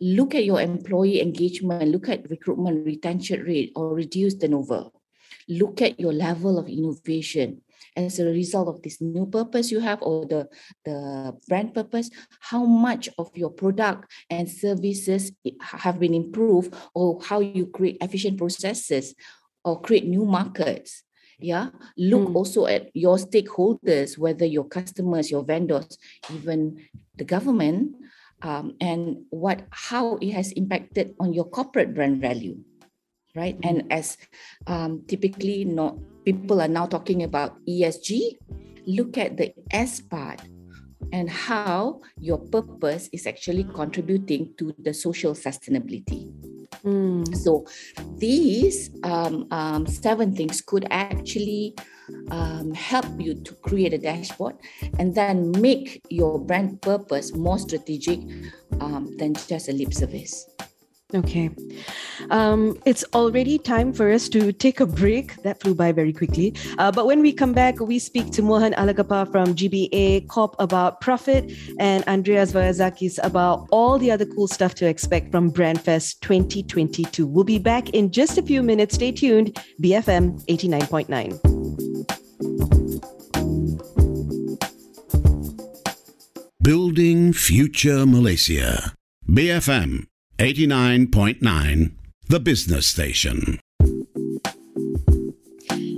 look 0.00 0.34
at 0.34 0.44
your 0.44 0.60
employee 0.60 1.20
engagement. 1.20 1.92
Look 1.92 2.08
at 2.08 2.28
recruitment 2.30 2.84
retention 2.84 3.44
rate 3.44 3.72
or 3.76 3.94
reduce 3.94 4.34
turnover. 4.34 4.90
Look 5.48 5.82
at 5.82 5.98
your 5.98 6.12
level 6.12 6.58
of 6.58 6.68
innovation 6.68 7.62
as 7.96 8.18
a 8.18 8.26
result 8.26 8.68
of 8.68 8.82
this 8.82 9.00
new 9.00 9.26
purpose 9.26 9.70
you 9.70 9.80
have 9.80 10.00
or 10.02 10.26
the, 10.26 10.48
the 10.84 11.36
brand 11.48 11.74
purpose, 11.74 12.10
how 12.40 12.64
much 12.64 13.08
of 13.18 13.30
your 13.34 13.50
product 13.50 14.10
and 14.30 14.48
services 14.48 15.32
have 15.60 15.98
been 15.98 16.14
improved 16.14 16.74
or 16.94 17.20
how 17.22 17.40
you 17.40 17.66
create 17.66 17.98
efficient 18.00 18.38
processes 18.38 19.14
or 19.64 19.80
create 19.80 20.06
new 20.06 20.24
markets. 20.24 21.02
Yeah, 21.40 21.70
look 21.96 22.30
mm. 22.30 22.34
also 22.34 22.66
at 22.66 22.90
your 22.94 23.16
stakeholders, 23.16 24.18
whether 24.18 24.44
your 24.44 24.64
customers, 24.64 25.30
your 25.30 25.44
vendors, 25.44 25.96
even 26.34 26.82
the 27.16 27.22
government, 27.22 27.94
um, 28.42 28.74
and 28.80 29.22
what 29.30 29.62
how 29.70 30.16
it 30.16 30.32
has 30.32 30.50
impacted 30.52 31.14
on 31.20 31.32
your 31.32 31.44
corporate 31.44 31.94
brand 31.94 32.20
value 32.20 32.58
right? 33.38 33.56
And 33.62 33.86
as 33.92 34.18
um, 34.66 35.06
typically 35.06 35.64
not 35.64 35.96
people 36.24 36.60
are 36.60 36.68
now 36.68 36.86
talking 36.86 37.22
about 37.22 37.56
ESG, 37.64 38.36
look 38.86 39.16
at 39.16 39.36
the 39.36 39.54
S 39.70 40.00
part 40.02 40.42
and 41.12 41.30
how 41.30 42.00
your 42.20 42.38
purpose 42.38 43.08
is 43.12 43.26
actually 43.26 43.64
contributing 43.64 44.52
to 44.58 44.74
the 44.78 44.92
social 44.92 45.32
sustainability. 45.32 46.28
Mm. 46.84 47.34
So 47.36 47.66
these 48.18 48.90
um, 49.04 49.46
um, 49.50 49.86
seven 49.86 50.34
things 50.34 50.60
could 50.60 50.86
actually 50.90 51.74
um, 52.30 52.72
help 52.74 53.06
you 53.18 53.34
to 53.34 53.54
create 53.54 53.94
a 53.94 53.98
dashboard 53.98 54.56
and 54.98 55.14
then 55.14 55.52
make 55.60 56.02
your 56.08 56.38
brand 56.38 56.80
purpose 56.82 57.34
more 57.34 57.58
strategic 57.58 58.20
um, 58.80 59.16
than 59.16 59.34
just 59.34 59.68
a 59.68 59.72
lip 59.72 59.94
service. 59.94 60.48
Okay. 61.14 61.48
Um, 62.28 62.78
it's 62.84 63.02
already 63.14 63.56
time 63.56 63.94
for 63.94 64.12
us 64.12 64.28
to 64.28 64.52
take 64.52 64.78
a 64.80 64.84
break. 64.84 65.42
That 65.42 65.58
flew 65.58 65.74
by 65.74 65.90
very 65.90 66.12
quickly. 66.12 66.54
Uh, 66.76 66.92
but 66.92 67.06
when 67.06 67.22
we 67.22 67.32
come 67.32 67.54
back, 67.54 67.80
we 67.80 67.98
speak 67.98 68.30
to 68.32 68.42
Mohan 68.42 68.74
Alagappa 68.74 69.32
from 69.32 69.54
GBA 69.54 70.28
Corp 70.28 70.54
about 70.58 71.00
profit 71.00 71.50
and 71.78 72.04
Andreas 72.06 72.52
Voyazakis 72.52 73.18
about 73.22 73.66
all 73.70 73.98
the 73.98 74.10
other 74.10 74.26
cool 74.26 74.48
stuff 74.48 74.74
to 74.74 74.86
expect 74.86 75.32
from 75.32 75.50
Brandfest 75.50 76.20
2022. 76.20 77.26
We'll 77.26 77.42
be 77.42 77.58
back 77.58 77.88
in 77.90 78.10
just 78.12 78.36
a 78.36 78.42
few 78.42 78.62
minutes. 78.62 78.96
Stay 78.96 79.10
tuned. 79.10 79.58
BFM 79.82 80.44
89.9. 80.44 81.40
Building 86.60 87.32
Future 87.32 88.04
Malaysia. 88.04 88.92
BFM 89.26 90.04
89.9, 90.38 91.90
the 92.28 92.38
business 92.40 92.86
station. 92.86 93.58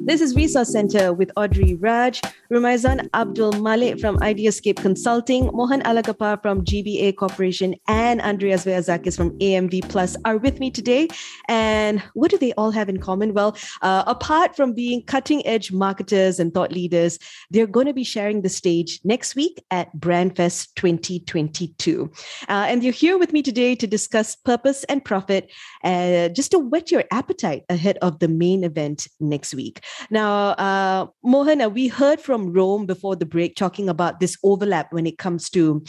This 0.04 0.22
is 0.22 0.34
Resource 0.34 0.72
Center 0.72 1.12
with 1.12 1.30
Audrey 1.36 1.74
Raj, 1.74 2.22
Rumaizan 2.50 3.08
Abdul 3.12 3.52
Malik 3.60 4.00
from 4.00 4.18
Ideascape 4.18 4.76
Consulting, 4.76 5.50
Mohan 5.52 5.82
Alagappa 5.82 6.40
from 6.42 6.64
GBA 6.64 7.16
Corporation, 7.16 7.74
and 7.86 8.20
Andreas 8.22 8.64
Veazakis 8.64 9.16
from 9.16 9.38
AMV 9.38 9.88
Plus 9.88 10.16
are 10.24 10.38
with 10.38 10.58
me 10.58 10.70
today. 10.70 11.06
And 11.48 12.02
what 12.14 12.30
do 12.30 12.38
they 12.38 12.52
all 12.54 12.70
have 12.70 12.88
in 12.88 12.98
common? 12.98 13.34
Well, 13.34 13.56
uh, 13.82 14.04
apart 14.06 14.56
from 14.56 14.72
being 14.72 15.02
cutting 15.04 15.46
edge 15.46 15.70
marketers 15.70 16.40
and 16.40 16.52
thought 16.52 16.72
leaders, 16.72 17.18
they're 17.50 17.66
going 17.66 17.86
to 17.86 17.94
be 17.94 18.04
sharing 18.04 18.42
the 18.42 18.48
stage 18.48 19.00
next 19.04 19.36
week 19.36 19.62
at 19.70 19.94
Brandfest 19.94 20.74
2022. 20.76 22.10
Uh, 22.48 22.66
and 22.68 22.82
you're 22.82 22.92
here 22.92 23.18
with 23.18 23.32
me 23.32 23.42
today 23.42 23.74
to 23.76 23.86
discuss 23.86 24.34
purpose 24.34 24.82
and 24.84 25.04
profit, 25.04 25.50
uh, 25.84 26.30
just 26.30 26.52
to 26.52 26.58
whet 26.58 26.90
your 26.90 27.04
appetite 27.12 27.64
ahead 27.68 27.98
of 27.98 28.18
the 28.18 28.28
main 28.28 28.64
event 28.64 29.06
next 29.20 29.54
week. 29.54 29.84
Now, 30.10 30.50
uh, 30.50 31.06
Mohan, 31.22 31.74
we 31.74 31.88
heard 31.88 32.20
from 32.20 32.52
Rome 32.52 32.86
before 32.86 33.16
the 33.16 33.26
break 33.26 33.56
talking 33.56 33.88
about 33.88 34.20
this 34.20 34.36
overlap 34.42 34.92
when 34.92 35.06
it 35.06 35.18
comes 35.18 35.50
to 35.50 35.82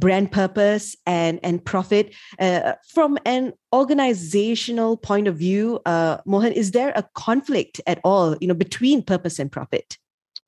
brand 0.00 0.32
purpose 0.32 0.96
and 1.06 1.38
and 1.42 1.64
profit. 1.64 2.14
Uh, 2.38 2.72
from 2.88 3.18
an 3.24 3.52
organizational 3.72 4.96
point 4.96 5.28
of 5.28 5.36
view 5.36 5.78
uh, 5.86 6.16
mohan 6.26 6.52
is 6.52 6.72
there 6.72 6.92
a 6.96 7.04
conflict 7.14 7.80
at 7.86 8.00
all 8.02 8.36
you 8.40 8.48
know 8.48 8.54
between 8.54 9.02
purpose 9.02 9.38
and 9.38 9.52
profit? 9.52 9.98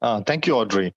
Uh, 0.00 0.20
thank 0.22 0.46
you 0.46 0.54
audrey. 0.54 0.92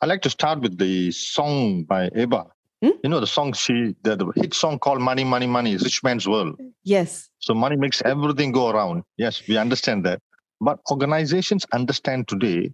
I'd 0.00 0.08
like 0.08 0.22
to 0.22 0.30
start 0.30 0.60
with 0.60 0.78
the 0.78 1.10
song 1.10 1.84
by 1.84 2.10
ABBA. 2.14 2.46
Hmm? 2.82 2.90
you 3.02 3.08
know 3.08 3.20
the 3.20 3.26
song 3.26 3.54
she 3.54 3.96
the, 4.02 4.16
the 4.16 4.30
hit 4.36 4.52
song 4.52 4.78
called 4.78 5.00
money 5.00 5.24
money 5.24 5.46
money 5.46 5.76
rich 5.76 6.02
man's 6.04 6.28
world. 6.28 6.60
Yes. 6.82 7.30
So 7.38 7.54
money 7.54 7.76
makes 7.76 8.02
everything 8.02 8.52
go 8.52 8.68
around. 8.68 9.04
Yes 9.16 9.42
we 9.48 9.56
understand 9.56 10.04
that 10.04 10.20
but 10.64 10.80
organizations 10.90 11.66
understand 11.72 12.26
today 12.26 12.72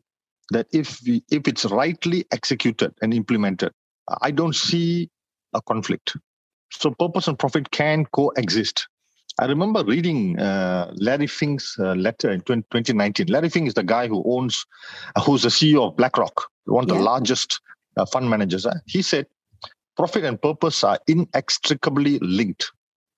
that 0.51 0.67
if 0.73 1.01
we, 1.05 1.23
if 1.31 1.47
it's 1.47 1.65
rightly 1.67 2.25
executed 2.33 2.95
and 3.03 3.13
implemented, 3.13 3.73
I 4.23 4.31
don't 4.31 4.55
see 4.55 5.11
a 5.55 5.61
conflict. 5.61 6.17
So 6.73 6.93
purpose 6.93 7.27
and 7.29 7.39
profit 7.39 7.71
can 7.71 8.07
coexist. 8.07 8.89
I 9.39 9.47
remember 9.47 9.85
reading 9.85 10.39
uh, 10.39 10.93
Larry 10.95 11.27
Fink's 11.27 11.77
uh, 11.79 11.95
letter 11.95 12.31
in 12.31 12.43
20, 12.43 12.63
2019. 12.71 13.27
Larry 13.27 13.49
Fink 13.49 13.69
is 13.69 13.75
the 13.75 13.83
guy 13.83 14.07
who 14.07 14.23
owns, 14.27 14.65
uh, 15.17 15.23
who's 15.23 15.43
the 15.43 15.49
CEO 15.49 15.89
of 15.89 15.97
BlackRock, 15.97 16.49
one 16.65 16.85
of 16.85 16.91
yeah. 16.91 16.97
the 16.97 17.03
largest 17.03 17.61
uh, 17.97 18.05
fund 18.07 18.29
managers. 18.29 18.67
He 18.87 19.03
said, 19.03 19.27
profit 19.97 20.25
and 20.25 20.41
purpose 20.41 20.85
are 20.85 20.99
inextricably 21.07 22.19
linked. 22.21 22.71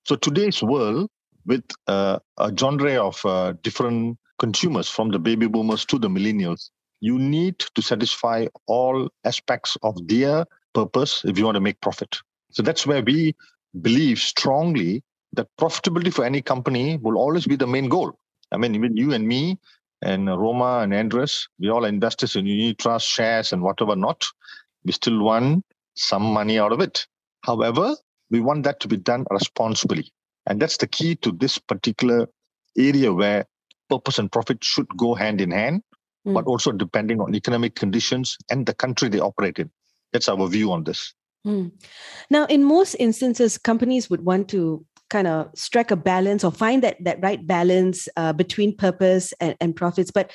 So 0.05 0.15
today's 0.15 0.61
world, 0.61 1.09
with 1.45 1.63
uh, 1.87 2.19
a 2.37 2.51
genre 2.57 3.05
of 3.05 3.23
uh, 3.25 3.53
different 3.63 4.17
consumers 4.43 4.89
from 4.89 5.07
the 5.09 5.19
baby 5.19 5.47
boomers 5.47 5.85
to 5.85 5.97
the 5.97 6.09
millennials, 6.09 6.69
you 6.99 7.17
need 7.17 7.59
to 7.75 7.81
satisfy 7.81 8.45
all 8.67 9.09
aspects 9.23 9.77
of 9.83 9.95
their 10.09 10.45
purpose 10.73 11.23
if 11.23 11.37
you 11.37 11.45
want 11.45 11.55
to 11.55 11.61
make 11.61 11.79
profit. 11.79 12.17
So 12.51 12.61
that's 12.61 12.85
where 12.85 13.01
we 13.01 13.35
believe 13.81 14.19
strongly 14.19 15.01
that 15.31 15.47
profitability 15.57 16.13
for 16.13 16.25
any 16.25 16.41
company 16.41 16.97
will 16.97 17.17
always 17.17 17.47
be 17.47 17.55
the 17.55 17.67
main 17.75 17.87
goal. 17.87 18.11
I 18.51 18.57
mean, 18.57 18.75
even 18.75 18.97
you 18.97 19.13
and 19.13 19.25
me 19.25 19.57
and 20.01 20.27
Roma 20.27 20.79
and 20.83 20.93
Andres, 20.93 21.47
we 21.57 21.69
all 21.69 21.85
investors 21.85 22.35
in 22.35 22.45
unit 22.45 22.79
trust 22.79 23.07
shares 23.07 23.53
and 23.53 23.61
whatever 23.61 23.95
not. 23.95 24.25
We 24.83 24.91
still 24.91 25.23
want 25.23 25.63
some 25.95 26.23
money 26.23 26.59
out 26.59 26.73
of 26.73 26.81
it. 26.81 27.07
However, 27.45 27.95
we 28.29 28.41
want 28.41 28.63
that 28.65 28.81
to 28.81 28.89
be 28.89 28.97
done 28.97 29.25
responsibly. 29.31 30.11
And 30.47 30.61
that's 30.61 30.77
the 30.77 30.87
key 30.87 31.15
to 31.23 31.31
this 31.31 31.57
particular 31.57 32.27
area 32.77 33.13
where 33.13 33.45
purpose 33.93 34.19
and 34.19 34.31
profit 34.31 34.63
should 34.63 34.87
go 34.97 35.13
hand 35.13 35.41
in 35.41 35.51
hand, 35.51 35.81
mm. 36.27 36.33
but 36.33 36.45
also 36.45 36.71
depending 36.71 37.19
on 37.19 37.35
economic 37.35 37.75
conditions 37.75 38.37
and 38.49 38.65
the 38.65 38.73
country 38.73 39.09
they 39.09 39.19
operate 39.19 39.59
in. 39.59 39.69
That's 40.11 40.29
our 40.29 40.47
view 40.47 40.71
on 40.71 40.83
this. 40.83 41.13
Mm. 41.45 41.71
Now, 42.29 42.45
in 42.45 42.63
most 42.63 42.95
instances, 42.95 43.57
companies 43.57 44.09
would 44.09 44.23
want 44.25 44.47
to 44.49 44.85
kind 45.09 45.27
of 45.27 45.49
strike 45.55 45.91
a 45.91 45.95
balance 45.95 46.43
or 46.43 46.51
find 46.51 46.81
that 46.83 46.97
that 47.03 47.21
right 47.21 47.45
balance 47.45 48.07
uh, 48.17 48.33
between 48.33 48.75
purpose 48.75 49.33
and, 49.39 49.55
and 49.59 49.75
profits. 49.75 50.11
But 50.11 50.31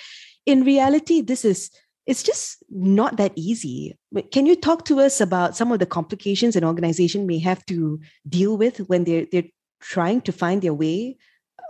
in 0.46 0.64
reality, 0.64 1.22
this 1.22 1.44
is 1.44 1.70
it's 2.06 2.22
just 2.22 2.62
not 2.70 3.16
that 3.16 3.32
easy. 3.36 3.96
Can 4.32 4.46
you 4.46 4.56
talk 4.56 4.84
to 4.86 5.00
us 5.00 5.20
about 5.20 5.56
some 5.56 5.72
of 5.72 5.78
the 5.78 5.86
complications 5.86 6.56
an 6.56 6.64
organization 6.64 7.26
may 7.26 7.38
have 7.38 7.64
to 7.66 8.00
deal 8.28 8.56
with 8.56 8.78
when 8.88 9.04
they're 9.04 9.26
they're 9.32 9.50
trying 9.80 10.20
to 10.22 10.32
find 10.32 10.62
their 10.62 10.74
way 10.74 11.16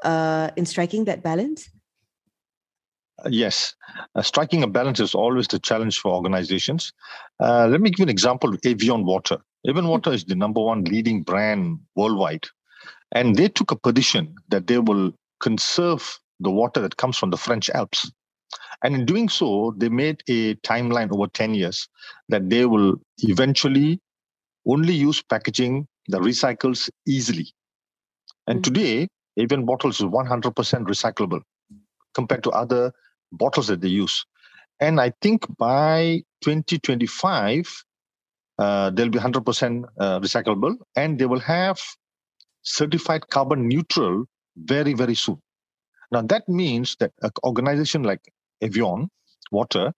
uh, 0.05 0.51
in 0.57 0.67
striking 0.67 1.05
that 1.05 1.23
balance? 1.23 1.71
Yes, 3.27 3.75
uh, 4.15 4.23
striking 4.23 4.63
a 4.63 4.69
balance 4.69 5.01
is 5.01 5.15
always 5.15 5.49
the 5.49 5.59
challenge 5.59 5.99
for 5.99 6.13
organizations. 6.13 6.93
Uh, 7.41 7.67
let 7.67 7.81
me 7.81 7.91
give 7.91 8.01
you 8.01 8.05
an 8.05 8.11
example 8.11 8.55
of 8.55 8.61
Evian 8.65 9.05
Water. 9.05 9.39
Evian 9.67 9.87
hmm. 9.87 9.91
Water 9.91 10.13
is 10.13 10.25
the 10.25 10.37
number 10.37 10.61
one 10.61 10.85
leading 10.85 11.23
brand 11.23 11.81
worldwide. 11.97 12.47
And 13.13 13.35
they 13.35 13.49
took 13.49 13.73
a 13.73 13.77
position 13.77 14.35
that 14.51 14.67
they 14.67 14.79
will 14.79 15.13
conserve 15.41 16.19
the 16.41 16.51
water 16.51 16.81
that 16.81 16.97
comes 16.97 17.17
from 17.17 17.31
the 17.31 17.37
French 17.37 17.71
Alps. 17.71 18.11
And 18.85 18.95
in 18.95 19.07
doing 19.07 19.29
so, 19.29 19.75
they 19.77 19.89
made 19.89 20.23
a 20.29 20.55
timeline 20.57 21.13
over 21.13 21.27
10 21.27 21.55
years 21.55 21.89
that 22.29 22.49
they 22.49 22.67
will 22.67 22.97
eventually 23.19 24.01
only 24.67 24.95
use 24.95 25.23
packaging 25.23 25.89
that 26.09 26.21
recycles 26.21 26.89
easily. 27.07 27.49
And 28.47 28.63
mm-hmm. 28.63 28.75
today, 28.75 29.09
Evian 29.37 29.65
bottles 29.65 30.01
is 30.01 30.07
100% 30.07 30.53
recyclable 30.53 31.41
compared 32.15 32.45
to 32.45 32.51
other 32.51 32.93
bottles 33.33 33.69
that 33.69 33.81
they 33.81 33.89
use. 33.89 34.25
And 34.81 35.01
I 35.01 35.13
think 35.21 35.47
by 35.57 36.23
2025, 36.43 37.85
uh, 38.59 38.91
they'll 38.91 39.09
be 39.09 39.19
100% 39.19 39.85
uh, 39.99 40.21
recyclable 40.21 40.77
and 40.97 41.19
they 41.19 41.27
will 41.27 41.41
have 41.41 41.81
certified 42.63 43.29
carbon 43.29 43.69
neutral 43.69 44.25
very, 44.57 44.95
very 44.95 45.15
soon. 45.15 45.41
Now, 46.11 46.23
that 46.23 46.49
means 46.49 46.97
that 47.01 47.13
an 47.23 47.31
organization 47.45 48.03
like 48.03 48.21
Evian 48.61 49.11
Water 49.51 49.93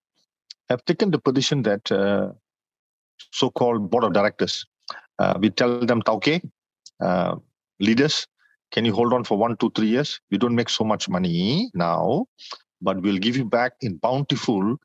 have 0.68 0.84
taken 0.84 1.10
the 1.10 1.18
position 1.18 1.62
that 1.62 1.90
uh, 1.90 2.28
so-called 3.32 3.90
board 3.90 4.04
of 4.04 4.12
directors, 4.12 4.66
uh, 5.18 5.38
we 5.40 5.50
tell 5.50 5.80
them, 5.80 6.02
okay, 6.06 6.40
uh, 7.00 7.36
leaders, 7.78 8.26
can 8.72 8.84
you 8.84 8.92
hold 8.92 9.12
on 9.12 9.24
for 9.24 9.36
one, 9.36 9.56
two, 9.56 9.70
three 9.70 9.88
years? 9.88 10.20
We 10.30 10.38
don't 10.38 10.54
make 10.54 10.68
so 10.68 10.84
much 10.84 11.08
money 11.08 11.70
now, 11.74 12.26
but 12.80 13.00
we'll 13.02 13.18
give 13.18 13.36
you 13.36 13.44
back 13.44 13.72
in 13.80 13.96
bountiful 13.96 14.76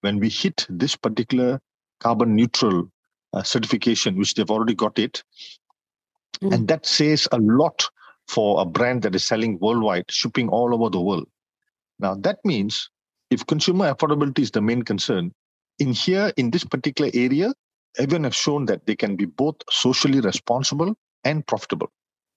when 0.00 0.18
we 0.18 0.28
hit 0.28 0.66
this 0.68 0.96
particular 0.96 1.60
carbon 2.00 2.34
neutral 2.34 2.90
uh, 3.32 3.42
certification, 3.42 4.16
which 4.16 4.34
they've 4.34 4.50
already 4.50 4.74
got 4.74 4.98
it. 4.98 5.22
Mm. 6.42 6.54
And 6.54 6.68
that 6.68 6.86
says 6.86 7.28
a 7.32 7.38
lot 7.38 7.84
for 8.28 8.60
a 8.60 8.64
brand 8.64 9.02
that 9.02 9.14
is 9.14 9.24
selling 9.24 9.58
worldwide, 9.60 10.10
shipping 10.10 10.48
all 10.48 10.74
over 10.74 10.90
the 10.90 11.00
world. 11.00 11.26
Now, 11.98 12.14
that 12.16 12.38
means 12.44 12.90
if 13.30 13.46
consumer 13.46 13.92
affordability 13.92 14.40
is 14.40 14.50
the 14.50 14.60
main 14.60 14.82
concern, 14.82 15.32
in 15.78 15.92
here, 15.92 16.32
in 16.36 16.50
this 16.50 16.64
particular 16.64 17.10
area, 17.14 17.52
Evian 17.98 18.24
have 18.24 18.34
shown 18.34 18.66
that 18.66 18.86
they 18.86 18.96
can 18.96 19.16
be 19.16 19.24
both 19.24 19.56
socially 19.70 20.20
responsible 20.20 20.94
and 21.24 21.46
profitable. 21.46 21.90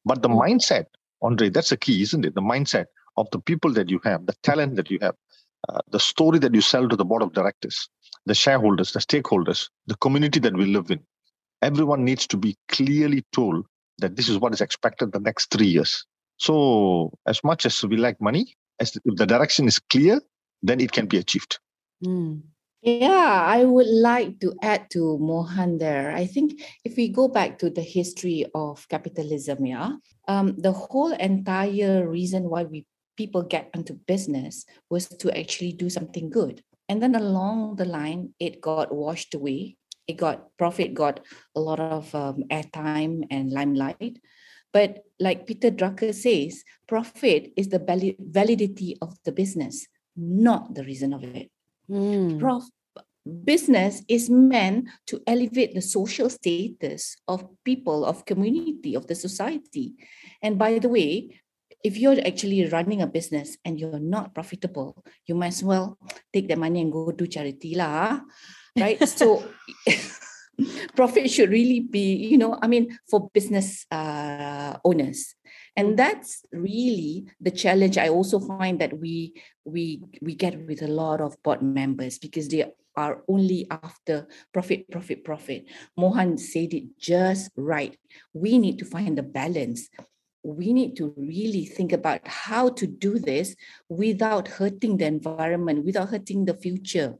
But 0.06 0.22
the 0.22 0.30
mm. 0.30 0.40
mindset, 0.40 0.86
Andre, 1.22 1.50
that's 1.50 1.70
the 1.70 1.78
key, 1.78 2.02
isn't 2.02 2.26
it? 2.26 2.36
The 2.36 2.42
mindset 2.42 2.86
of 3.18 3.28
the 3.32 3.40
people 3.40 3.74
that 3.74 3.90
you 3.90 4.00
have, 4.04 4.26
the 4.26 4.36
talent 4.44 4.76
that 4.76 4.90
you 4.90 5.00
have, 5.02 5.16
uh, 5.70 5.80
the 5.92 6.00
story 6.00 6.40
that 6.40 6.54
you 6.54 6.62
sell 6.62 6.88
to 6.88 6.96
the 6.96 7.06
board 7.06 7.22
of 7.22 7.34
directors, 7.34 7.90
the 8.26 8.36
shareholders, 8.36 8.94
the 8.94 9.00
stakeholders, 9.00 9.70
the 9.88 9.96
community 9.98 10.40
that 10.40 10.56
we 10.56 10.66
live 10.66 10.92
in. 10.92 11.00
Everyone 11.62 12.04
needs 12.06 12.28
to 12.28 12.38
be 12.38 12.56
clearly 12.70 13.26
told 13.34 13.66
that 13.98 14.16
this 14.16 14.30
is 14.30 14.38
what 14.38 14.54
is 14.54 14.62
expected 14.62 15.12
the 15.12 15.20
next 15.20 15.50
three 15.52 15.68
years. 15.68 16.06
So, 16.38 17.12
as 17.26 17.44
much 17.44 17.66
as 17.66 17.84
we 17.84 17.98
like 17.98 18.22
money, 18.22 18.56
as 18.80 18.96
if 18.96 19.16
the 19.16 19.26
direction 19.26 19.68
is 19.68 19.80
clear, 19.80 20.22
then 20.62 20.80
it 20.80 20.92
can 20.92 21.08
be 21.08 21.18
achieved. 21.18 21.60
Mm. 22.06 22.42
Yeah, 22.84 23.44
I 23.44 23.66
would 23.66 23.88
like 23.88 24.40
to 24.42 24.54
add 24.62 24.90
to 24.92 25.18
Mohan 25.18 25.80
there. 25.80 26.12
I 26.12 26.28
think 26.28 26.62
if 26.86 26.96
we 26.96 27.10
go 27.10 27.28
back 27.28 27.58
to 27.60 27.72
the 27.72 27.82
history 27.82 28.46
of 28.54 28.88
capitalism, 28.88 29.66
yeah, 29.66 29.98
um, 30.28 30.56
the 30.58 30.72
whole 30.72 31.12
entire 31.12 32.08
reason 32.08 32.50
why 32.50 32.64
we 32.64 32.86
people 33.18 33.42
get 33.42 33.70
into 33.74 33.94
business 33.94 34.66
was 34.90 35.10
to 35.10 35.38
actually 35.38 35.74
do 35.74 35.90
something 35.90 36.30
good. 36.30 36.64
And 36.88 37.02
then 37.02 37.16
along 37.16 37.76
the 37.76 37.86
line, 37.86 38.34
it 38.40 38.62
got 38.62 38.94
washed 38.94 39.34
away. 39.34 39.76
It 40.08 40.16
got 40.16 40.56
profit 40.58 40.94
got 40.94 41.20
a 41.56 41.60
lot 41.60 41.82
of 41.82 42.14
um, 42.16 42.44
airtime 42.50 43.28
and 43.30 43.52
limelight. 43.52 44.20
But 44.72 45.04
like 45.20 45.48
Peter 45.48 45.72
Drucker 45.72 46.14
says, 46.14 46.64
profit 46.88 47.52
is 47.58 47.70
the 47.70 47.84
validity 48.20 48.96
of 49.02 49.18
the 49.26 49.32
business, 49.32 49.88
not 50.16 50.76
the 50.76 50.84
reason 50.84 51.14
of 51.14 51.24
it. 51.24 51.52
Mm. 51.90 52.40
Prof- 52.40 52.70
business 53.44 54.04
is 54.08 54.30
meant 54.30 54.88
to 55.08 55.22
elevate 55.28 55.74
the 55.74 55.82
social 55.82 56.30
status 56.30 57.18
of 57.28 57.48
people, 57.64 58.06
of 58.06 58.26
community, 58.26 58.96
of 58.96 59.08
the 59.08 59.16
society. 59.16 59.96
And 60.42 60.58
by 60.58 60.80
the 60.80 60.90
way, 60.90 61.42
if 61.84 61.98
you're 61.98 62.20
actually 62.26 62.66
running 62.68 63.02
a 63.02 63.08
business 63.08 63.58
and 63.64 63.80
you're 63.80 64.00
not 64.00 64.34
profitable, 64.34 65.04
you 65.26 65.36
might 65.36 65.54
as 65.54 65.64
well 65.64 65.98
take 66.34 66.48
the 66.48 66.56
money 66.56 66.82
and 66.82 66.92
go 66.92 67.12
do 67.12 67.28
charity 67.28 67.76
lah, 67.76 68.20
right? 68.76 68.98
so 69.08 69.44
profit 70.96 71.30
should 71.30 71.50
really 71.50 71.80
be, 71.80 72.16
you 72.16 72.38
know, 72.38 72.58
I 72.62 72.68
mean, 72.68 72.98
for 73.10 73.30
business 73.34 73.86
uh, 73.92 74.78
owners. 74.84 75.36
And 75.76 75.98
that's 75.98 76.44
really 76.52 77.26
the 77.40 77.52
challenge 77.52 77.98
I 77.98 78.10
also 78.10 78.40
find 78.40 78.80
that 78.82 78.98
we 78.98 79.34
we 79.64 80.02
we 80.22 80.34
get 80.34 80.66
with 80.66 80.82
a 80.82 80.88
lot 80.88 81.22
of 81.22 81.42
board 81.44 81.62
members 81.62 82.18
because 82.18 82.48
they 82.48 82.66
are 82.96 83.22
only 83.30 83.68
after 83.70 84.28
profit, 84.52 84.90
profit, 84.90 85.24
profit. 85.24 85.66
Mohan 85.96 86.38
said 86.38 86.74
it 86.74 86.98
just 86.98 87.52
right. 87.56 87.96
We 88.34 88.58
need 88.58 88.80
to 88.80 88.86
find 88.86 89.18
the 89.18 89.24
balance 89.24 89.88
we 90.48 90.72
need 90.72 90.96
to 90.96 91.14
really 91.18 91.66
think 91.66 91.92
about 91.92 92.24
how 92.24 92.70
to 92.70 92.88
do 92.88 93.20
this 93.20 93.56
without 93.90 94.48
hurting 94.48 94.96
the 94.96 95.06
environment, 95.06 95.84
without 95.84 96.10
hurting 96.10 96.46
the 96.46 96.54
future. 96.56 97.20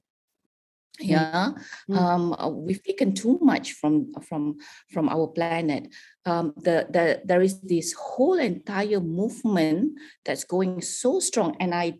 Mm. 1.02 1.10
Yeah, 1.12 1.52
mm. 1.90 1.98
um, 1.98 2.66
we've 2.66 2.82
taken 2.82 3.14
too 3.14 3.38
much 3.42 3.74
from 3.74 4.14
from 4.24 4.58
from 4.90 5.10
our 5.10 5.28
planet. 5.28 5.94
Um, 6.26 6.54
the 6.56 6.88
the 6.90 7.22
there 7.26 7.44
is 7.44 7.60
this 7.62 7.94
whole 7.94 8.40
entire 8.40 9.00
movement 9.00 10.00
that's 10.24 10.44
going 10.48 10.82
so 10.82 11.20
strong, 11.20 11.56
and 11.60 11.76
I 11.76 12.00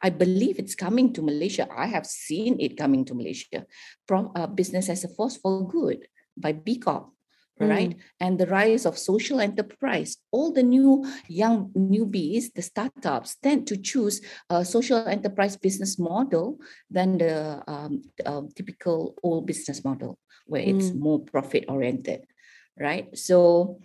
I 0.00 0.10
believe 0.10 0.58
it's 0.58 0.78
coming 0.78 1.12
to 1.12 1.22
Malaysia. 1.22 1.66
I 1.68 1.86
have 1.90 2.06
seen 2.06 2.56
it 2.62 2.78
coming 2.78 3.04
to 3.06 3.14
Malaysia. 3.14 3.66
Pro, 4.06 4.32
uh, 4.32 4.46
business 4.46 4.88
as 4.88 5.04
a 5.04 5.12
force 5.12 5.36
for 5.36 5.66
good 5.68 6.08
by 6.38 6.52
B 6.52 6.78
Corp 6.78 7.17
right 7.60 7.96
mm. 7.96 8.00
and 8.20 8.38
the 8.38 8.46
rise 8.46 8.86
of 8.86 8.96
social 8.98 9.40
enterprise 9.40 10.16
all 10.30 10.52
the 10.52 10.62
new 10.62 11.04
young 11.28 11.70
newbies 11.76 12.52
the 12.54 12.62
startups 12.62 13.36
tend 13.42 13.66
to 13.66 13.76
choose 13.76 14.20
a 14.50 14.64
social 14.64 15.06
enterprise 15.08 15.56
business 15.56 15.98
model 15.98 16.58
than 16.90 17.18
the 17.18 17.62
um, 17.66 18.02
uh, 18.24 18.42
typical 18.54 19.14
old 19.22 19.46
business 19.46 19.84
model 19.84 20.18
where 20.46 20.62
mm. 20.62 20.76
it's 20.76 20.92
more 20.92 21.20
profit 21.20 21.64
oriented 21.68 22.22
right 22.78 23.16
so 23.16 23.80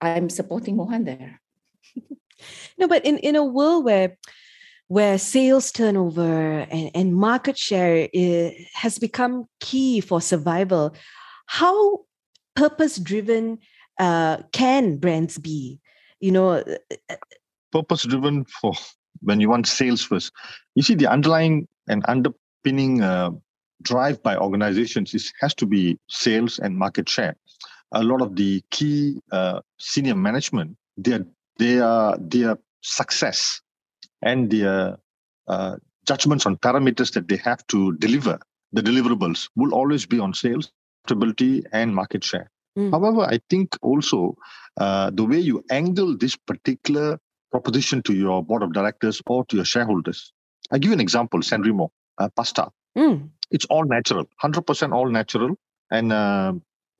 i'm 0.00 0.30
supporting 0.30 0.76
mohan 0.76 1.04
there 1.04 1.40
no 2.78 2.86
but 2.86 3.04
in 3.04 3.18
in 3.18 3.34
a 3.34 3.44
world 3.44 3.84
where 3.84 4.16
where 4.88 5.18
sales 5.18 5.72
turnover 5.72 6.60
and, 6.60 6.90
and 6.94 7.16
market 7.16 7.58
share 7.58 8.08
is, 8.12 8.52
has 8.72 9.00
become 9.00 9.46
key 9.58 10.00
for 10.00 10.20
survival 10.20 10.94
how 11.46 12.05
purpose 12.56 12.98
driven 12.98 13.58
uh, 14.00 14.38
can 14.52 14.96
brands 14.96 15.38
be? 15.38 15.78
You 16.20 16.32
know, 16.32 16.48
uh, 16.50 16.76
uh, 17.10 17.16
purpose 17.70 18.04
driven 18.04 18.44
for 18.44 18.72
when 19.20 19.40
you 19.40 19.48
want 19.48 19.66
sales 19.66 20.02
first. 20.02 20.32
You 20.74 20.82
see, 20.82 20.94
the 20.94 21.06
underlying 21.06 21.68
and 21.88 22.04
underpinning 22.08 23.02
uh, 23.02 23.30
drive 23.82 24.22
by 24.22 24.36
organizations 24.36 25.14
is 25.14 25.32
has 25.40 25.54
to 25.54 25.66
be 25.66 25.98
sales 26.08 26.58
and 26.58 26.76
market 26.76 27.08
share. 27.08 27.36
A 27.92 28.02
lot 28.02 28.20
of 28.20 28.36
the 28.36 28.62
key 28.70 29.20
uh, 29.30 29.60
senior 29.78 30.16
management, 30.16 30.76
their 30.96 31.24
their 31.58 32.16
their 32.18 32.58
success 32.82 33.60
and 34.22 34.50
their 34.50 34.96
uh, 35.48 35.76
judgments 36.06 36.46
on 36.46 36.56
parameters 36.56 37.12
that 37.12 37.28
they 37.28 37.36
have 37.36 37.66
to 37.68 37.94
deliver, 37.96 38.38
the 38.72 38.82
deliverables, 38.82 39.48
will 39.56 39.74
always 39.74 40.06
be 40.06 40.18
on 40.18 40.32
sales 40.34 40.70
profitability 41.06 41.64
and 41.72 41.94
market 41.94 42.24
share. 42.24 42.50
Mm. 42.78 42.90
However, 42.90 43.22
I 43.22 43.40
think 43.48 43.76
also 43.82 44.36
uh, 44.78 45.10
the 45.10 45.24
way 45.24 45.38
you 45.38 45.64
angle 45.70 46.16
this 46.16 46.36
particular 46.36 47.18
proposition 47.50 48.02
to 48.02 48.14
your 48.14 48.44
board 48.44 48.62
of 48.62 48.72
directors 48.72 49.22
or 49.26 49.44
to 49.46 49.56
your 49.56 49.64
shareholders. 49.64 50.32
I 50.70 50.78
give 50.78 50.90
you 50.90 50.94
an 50.94 51.00
example: 51.00 51.40
Sanremo 51.40 51.88
uh, 52.18 52.28
pasta. 52.36 52.70
Mm. 52.96 53.30
It's 53.50 53.64
all 53.66 53.84
natural, 53.84 54.26
hundred 54.38 54.66
percent 54.66 54.92
all 54.92 55.08
natural, 55.08 55.56
and 55.90 56.12
uh, 56.12 56.52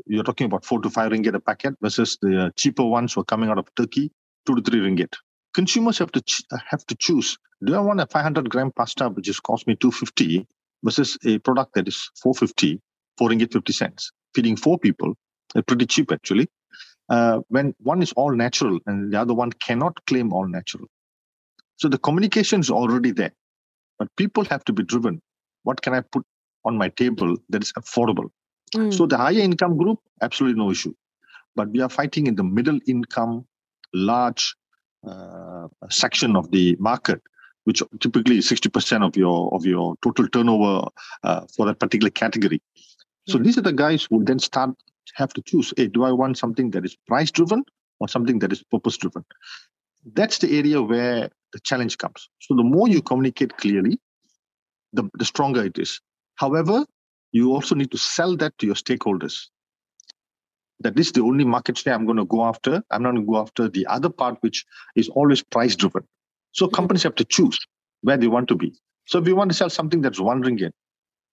you're 0.07 0.25
talking 0.25 0.47
about 0.47 0.65
four 0.65 0.81
to 0.81 0.91
five 0.91 1.11
ringgit 1.13 1.35
a 1.35 1.41
packet 1.41 1.75
versus 1.83 2.19
the 2.23 2.53
cheaper 2.57 2.85
ones 2.85 3.15
who 3.15 3.21
are 3.21 3.25
coming 3.25 3.51
out 3.51 3.59
of 3.59 3.69
Turkey, 3.75 4.13
two 4.47 4.55
to 4.55 4.63
three 4.63 4.81
ringgit. 4.81 5.15
Consumers 5.53 5.99
have 5.99 6.13
to 6.13 6.23
ch- 6.23 6.45
have 6.71 6.87
to 6.87 6.95
choose: 6.95 7.37
Do 7.65 7.75
I 7.75 7.81
want 7.81 8.01
a 8.01 8.07
500 8.07 8.49
gram 8.49 8.71
pasta 8.71 9.09
which 9.09 9.29
is 9.29 9.41
cost 9.41 9.67
me 9.67 9.75
250 9.77 10.47
versus 10.85 11.19
a 11.25 11.39
product 11.39 11.75
that 11.75 11.89
is 11.89 12.11
450, 12.23 12.81
four 13.19 13.31
ringgit 13.31 13.53
50 13.53 13.73
cents, 13.73 14.13
feeding 14.35 14.57
four 14.57 14.79
people 14.79 15.15
pretty 15.67 15.87
cheap 15.87 16.13
actually. 16.13 16.49
Uh, 17.09 17.41
when 17.49 17.75
one 17.79 18.03
is 18.03 18.13
all 18.13 18.33
natural 18.35 18.79
and 18.87 19.13
the 19.13 19.21
other 19.21 19.35
one 19.35 19.53
cannot 19.53 20.05
claim 20.07 20.33
all 20.33 20.47
natural. 20.47 20.87
So 21.77 21.89
the 21.89 21.99
communication 21.99 22.61
is 22.61 22.71
already 22.71 23.13
there, 23.13 23.33
but 23.99 24.09
people 24.17 24.45
have 24.47 24.65
to 24.65 24.73
be 24.73 24.83
driven. 24.83 25.23
What 25.63 25.83
can 25.83 25.95
I 25.95 26.01
put 26.01 26.25
on 26.65 26.77
my 26.77 26.89
table 26.89 27.37
that 27.51 27.63
is 27.63 27.73
affordable? 27.75 28.31
Mm. 28.75 28.93
So 28.93 29.07
the 29.07 29.17
higher 29.17 29.39
income 29.39 29.77
group, 29.77 30.01
absolutely 30.21 30.59
no 30.59 30.71
issue. 30.71 30.95
But 31.55 31.69
we 31.71 31.81
are 31.81 31.89
fighting 31.89 32.27
in 32.27 32.35
the 32.35 32.45
middle 32.45 32.81
income, 32.87 33.47
large 33.95 34.57
uh, 35.07 35.69
section 35.91 36.35
of 36.35 36.51
the 36.51 36.77
market, 36.81 37.23
which 37.65 37.83
typically 38.01 38.39
is 38.39 38.51
60% 38.51 39.07
of 39.07 39.17
your 39.17 39.55
of 39.55 39.65
your 39.65 39.97
total 40.03 40.29
turnover 40.29 40.89
uh, 41.23 41.47
for 41.55 41.67
that 41.67 41.79
particular 41.79 42.11
category. 42.11 42.61
So 43.29 43.39
these 43.39 43.59
are 43.59 43.63
the 43.63 43.73
guys 43.73 44.07
who 44.09 44.25
then 44.25 44.39
start 44.39 44.71
have 45.15 45.33
to 45.33 45.43
choose 45.43 45.73
hey 45.77 45.87
do 45.87 46.03
i 46.03 46.11
want 46.11 46.37
something 46.37 46.69
that 46.73 46.85
is 46.85 46.97
price 47.07 47.31
driven 47.31 47.63
or 48.01 48.09
something 48.09 48.41
that 48.41 48.51
is 48.51 48.65
purpose 48.73 48.97
driven 48.97 49.25
that's 50.15 50.39
the 50.39 50.59
area 50.59 50.83
where 50.83 51.31
the 51.53 51.61
challenge 51.61 51.97
comes 51.97 52.29
so 52.41 52.57
the 52.57 52.63
more 52.65 52.89
you 52.89 53.01
communicate 53.01 53.57
clearly 53.57 54.01
the, 54.93 55.09
the 55.15 55.25
stronger 55.25 55.65
it 55.65 55.79
is 55.79 56.01
However, 56.37 56.85
you 57.33 57.53
also 57.53 57.75
need 57.75 57.91
to 57.91 57.99
sell 57.99 58.37
that 58.37 58.57
to 58.59 58.67
your 58.67 58.75
stakeholders. 58.75 59.49
That 60.81 60.95
this 60.95 61.07
is 61.07 61.13
the 61.13 61.23
only 61.23 61.45
market 61.45 61.79
share 61.79 61.95
I'm 61.95 62.05
going 62.05 62.19
to 62.19 62.27
go 62.27 62.45
after. 62.45 62.83
I'm 62.91 63.03
not 63.03 63.13
going 63.13 63.27
to 63.27 63.33
go 63.33 63.41
after 63.41 63.69
the 63.69 63.87
other 63.87 64.11
part, 64.11 64.37
which 64.41 64.65
is 64.95 65.09
always 65.09 65.43
price 65.43 65.75
driven. 65.75 66.07
So 66.53 66.67
mm-hmm. 66.67 66.75
companies 66.75 67.03
have 67.03 67.15
to 67.17 67.25
choose 67.25 67.59
where 68.03 68.19
they 68.19 68.29
want 68.29 68.49
to 68.49 68.55
be. 68.55 68.75
So 69.07 69.19
if 69.19 69.27
you 69.27 69.35
want 69.35 69.51
to 69.51 69.57
sell 69.57 69.71
something 69.71 70.03
that's 70.03 70.21
one 70.21 70.43
ringgit, 70.43 70.73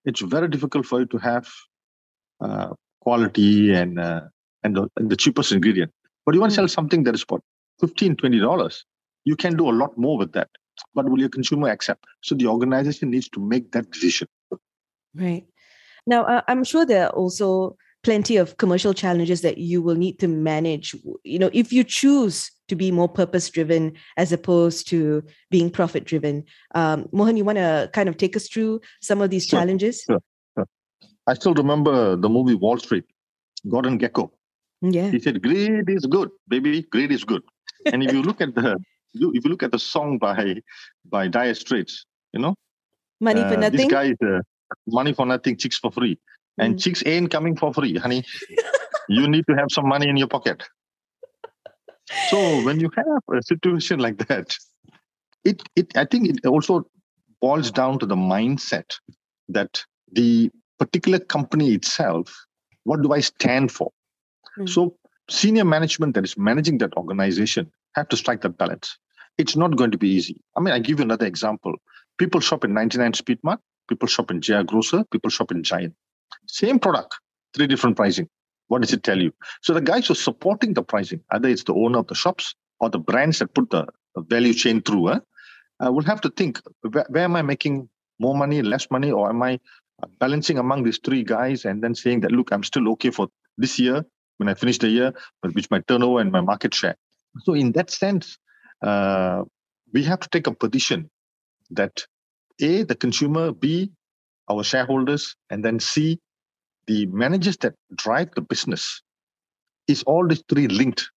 it's 0.06 0.22
very 0.22 0.48
difficult 0.48 0.86
for 0.86 1.02
you 1.02 1.06
to 1.08 1.18
have 1.18 1.48
quality 3.02 3.74
and 3.74 4.00
uh, 4.00 4.22
and, 4.64 4.76
the, 4.76 4.90
and 4.98 5.10
the 5.10 5.16
cheapest 5.16 5.52
ingredient. 5.52 5.92
But 6.26 6.36
you 6.36 6.42
want 6.42 6.52
to 6.52 6.56
sell 6.56 6.68
something 6.68 7.04
that 7.04 7.16
is 7.16 7.24
about 7.24 7.42
15 7.82 8.16
$20, 8.16 8.84
you 9.26 9.36
can 9.36 9.58
do 9.58 9.70
a 9.70 9.72
lot 9.72 9.98
more 9.98 10.18
with 10.18 10.32
that. 10.34 10.50
But 10.96 11.10
will 11.10 11.20
your 11.20 11.30
consumer 11.30 11.70
accept? 11.70 12.06
So 12.22 12.36
the 12.36 12.48
organization 12.48 13.12
needs 13.12 13.30
to 13.30 13.40
make 13.40 13.72
that 13.74 13.92
decision. 13.92 14.28
Right. 15.14 15.46
Now, 16.08 16.24
uh, 16.24 16.42
I'm 16.48 16.64
sure 16.64 16.86
there 16.86 17.08
are 17.08 17.10
also 17.10 17.78
plenty 18.04 18.38
of 18.38 18.58
commercial 18.58 18.94
challenges 18.94 19.42
that 19.42 19.58
you 19.58 19.82
will 19.82 19.96
need 19.96 20.20
to 20.20 20.28
manage. 20.28 20.96
You 21.24 21.40
know, 21.40 21.50
if 21.54 21.72
you 21.72 21.84
choose 21.84 22.50
to 22.70 22.76
be 22.76 22.92
more 22.92 23.10
purpose 23.10 23.50
driven 23.50 23.94
as 24.18 24.32
opposed 24.32 24.88
to 24.90 25.24
being 25.52 25.70
profit 25.70 26.06
driven. 26.06 26.44
Um, 26.74 27.08
Mohan, 27.12 27.38
you 27.38 27.44
want 27.44 27.58
to 27.58 27.90
kind 27.94 28.10
of 28.10 28.18
take 28.18 28.36
us 28.36 28.48
through 28.48 28.82
some 29.02 29.22
of 29.22 29.30
these 29.30 29.46
Sure, 29.46 29.60
challenges? 29.60 30.04
sure. 30.10 30.22
I 31.28 31.34
still 31.36 31.54
remember 31.54 32.16
the 32.16 32.30
movie 32.30 32.56
Wall 32.56 32.78
Street, 32.78 33.06
Gordon 33.70 33.98
Gekko. 34.00 34.32
Yeah. 34.82 35.12
He 35.12 35.20
said, 35.20 35.42
"Greed 35.42 35.90
is 35.90 36.06
good, 36.06 36.30
baby. 36.48 36.82
Greed 36.84 37.12
is 37.12 37.24
good." 37.24 37.44
And 37.86 38.04
if 38.04 38.12
you 38.12 38.22
look 38.22 38.42
at 38.42 38.54
the, 38.56 38.78
if 39.14 39.46
you 39.46 39.50
look 39.50 39.64
at 39.64 39.72
the 39.72 39.80
song 39.80 40.18
by 40.18 40.56
by 41.06 41.28
Dire 41.28 41.54
Straits, 41.54 42.06
you 42.34 42.40
know, 42.42 42.56
Money 43.22 43.42
for 43.42 43.54
uh, 43.54 43.60
nothing. 43.62 43.78
This 43.78 43.92
guy 43.92 44.04
is 44.06 44.18
uh, 44.26 44.40
money 44.88 45.14
for 45.14 45.26
nothing, 45.26 45.56
chicks 45.58 45.78
for 45.80 45.92
free, 45.92 46.20
and 46.58 46.76
Mm. 46.76 46.84
chicks 46.84 47.04
ain't 47.06 47.32
coming 47.32 47.56
for 47.56 47.74
free, 47.74 47.96
honey. 47.96 48.24
you 49.08 49.28
need 49.28 49.46
to 49.48 49.56
have 49.56 49.68
some 49.72 49.88
money 49.88 50.10
in 50.10 50.18
your 50.18 50.28
pocket. 50.28 50.64
So 52.30 52.62
when 52.62 52.80
you 52.80 52.90
have 52.98 53.38
a 53.38 53.42
situation 53.42 54.00
like 54.00 54.18
that, 54.28 54.56
it 55.46 55.64
it 55.76 55.96
I 55.98 56.06
think 56.06 56.28
it 56.30 56.46
also 56.46 56.86
boils 57.42 57.72
down 57.72 58.00
to 58.00 58.06
the 58.06 58.16
mindset 58.16 58.92
that 59.50 59.84
the 60.12 60.52
particular 60.80 61.20
company 61.20 61.74
itself, 61.74 62.46
what 62.84 63.02
do 63.02 63.14
I 63.14 63.20
stand 63.20 63.72
for? 63.72 63.92
Mm. 64.58 64.70
So 64.70 64.96
senior 65.30 65.66
management 65.66 66.16
that 66.16 66.24
is 66.24 66.38
managing 66.38 66.78
that 66.80 66.96
organization 66.98 67.72
have 67.96 68.10
to 68.10 68.18
strike 68.18 68.42
that 68.42 68.58
balance. 68.58 68.98
It's 69.38 69.56
not 69.56 69.76
going 69.76 69.92
to 69.92 69.98
be 69.98 70.10
easy. 70.10 70.42
I 70.56 70.60
mean, 70.60 70.74
I 70.74 70.80
give 70.80 71.00
you 71.00 71.06
another 71.06 71.26
example. 71.26 71.74
People 72.18 72.40
shop 72.40 72.64
in 72.64 72.74
99 72.74 73.14
Speedmart, 73.14 73.58
people 73.90 74.08
shop 74.08 74.30
in 74.32 74.42
Jaya 74.42 74.64
Grocer, 74.64 75.04
people 75.06 75.30
shop 75.30 75.52
in 75.52 75.64
Giant. 75.64 75.96
Same 76.48 76.80
product, 76.80 77.16
three 77.56 77.68
different 77.68 77.96
pricing. 77.96 78.30
What 78.68 78.82
does 78.82 78.94
it 78.94 79.04
tell 79.04 79.20
you? 79.20 79.34
So 79.62 79.74
the 79.74 79.82
guys 79.82 80.08
who 80.08 80.14
are 80.14 80.16
supporting 80.16 80.74
the 80.74 80.84
pricing, 80.84 81.22
either 81.32 81.50
it's 81.50 81.64
the 81.64 81.74
owner 81.74 82.00
of 82.00 82.08
the 82.08 82.16
shops 82.16 82.56
or 82.80 82.90
the 82.90 83.00
brands 83.00 83.40
that 83.40 83.54
put 83.54 83.70
the 83.70 83.88
value 84.16 84.54
chain 84.54 84.82
through, 84.82 85.12
eh, 85.12 85.20
uh, 85.84 85.92
will 85.92 86.04
have 86.04 86.22
to 86.22 86.30
think 86.30 86.60
where, 86.82 87.06
where 87.10 87.24
am 87.24 87.36
I 87.36 87.42
making 87.42 87.90
more 88.20 88.36
money, 88.36 88.62
less 88.62 88.90
money, 88.92 89.12
or 89.12 89.30
am 89.30 89.42
I 89.42 89.60
balancing 90.20 90.58
among 90.58 90.84
these 90.84 91.00
three 91.04 91.24
guys 91.24 91.66
and 91.66 91.84
then 91.84 91.96
saying 91.96 92.22
that, 92.22 92.32
look, 92.32 92.52
I'm 92.52 92.64
still 92.64 92.90
okay 92.94 93.12
for 93.12 93.28
this 93.58 93.80
year 93.80 94.06
when 94.38 94.50
I 94.50 94.54
finish 94.54 94.78
the 94.78 94.90
year, 94.90 95.14
which 95.54 95.70
my 95.70 95.80
turnover 95.88 96.20
and 96.20 96.32
my 96.32 96.42
market 96.42 96.74
share. 96.74 96.96
So 97.44 97.54
in 97.54 97.72
that 97.74 97.90
sense, 97.90 98.38
uh, 98.82 99.44
we 99.94 100.04
have 100.04 100.20
to 100.22 100.30
take 100.30 100.48
a 100.48 100.54
position 100.54 101.10
that 101.72 102.06
A, 102.62 102.84
the 102.84 102.96
consumer, 102.96 103.52
B, 103.52 103.92
our 104.50 104.64
shareholders, 104.64 105.36
and 105.50 105.64
then 105.64 105.80
C, 105.80 106.20
the 106.88 107.06
managers 107.08 107.58
that 107.58 107.76
drive 107.96 108.32
the 108.36 108.42
business. 108.42 109.02
Is 109.88 110.04
all 110.04 110.28
these 110.28 110.44
three 110.48 110.68
linked? 110.68 111.10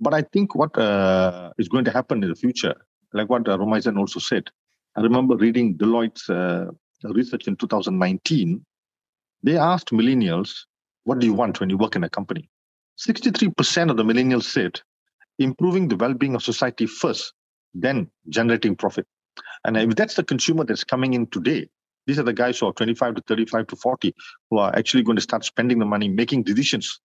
But 0.00 0.12
I 0.12 0.22
think 0.22 0.54
what 0.54 0.76
uh, 0.76 1.52
is 1.56 1.68
going 1.68 1.84
to 1.84 1.90
happen 1.92 2.22
in 2.22 2.28
the 2.28 2.34
future, 2.34 2.74
like 3.12 3.28
what 3.28 3.48
uh, 3.48 3.56
also 3.56 4.18
said, 4.18 4.50
I 4.96 5.00
remember 5.00 5.36
reading 5.36 5.76
Deloitte's 5.76 6.28
uh, 6.28 6.66
research 7.12 7.46
in 7.48 7.56
2019. 7.56 8.64
They 9.42 9.58
asked 9.58 9.90
millennials, 9.90 10.64
what 11.04 11.18
do 11.18 11.26
you 11.26 11.34
want 11.34 11.60
when 11.60 11.70
you 11.70 11.76
work 11.76 11.96
in 11.96 12.04
a 12.04 12.10
company? 12.10 12.48
63% 12.98 13.90
of 13.90 13.96
the 13.96 14.04
millennials 14.04 14.44
said 14.44 14.80
improving 15.38 15.88
the 15.88 15.96
well-being 15.96 16.34
of 16.34 16.42
society 16.42 16.86
first, 16.86 17.32
then 17.74 18.10
generating 18.28 18.76
profit. 18.76 19.06
And 19.64 19.76
if 19.76 19.96
that's 19.96 20.14
the 20.14 20.24
consumer 20.24 20.64
that's 20.64 20.84
coming 20.84 21.14
in 21.14 21.26
today, 21.26 21.68
these 22.06 22.18
are 22.18 22.22
the 22.22 22.32
guys 22.32 22.58
who 22.58 22.66
are 22.66 22.72
25 22.72 23.16
to 23.16 23.22
35 23.26 23.66
to 23.68 23.76
40 23.76 24.14
who 24.50 24.58
are 24.58 24.74
actually 24.76 25.02
going 25.02 25.16
to 25.16 25.22
start 25.22 25.44
spending 25.44 25.78
the 25.78 25.86
money, 25.86 26.08
making 26.08 26.42
decisions 26.42 27.00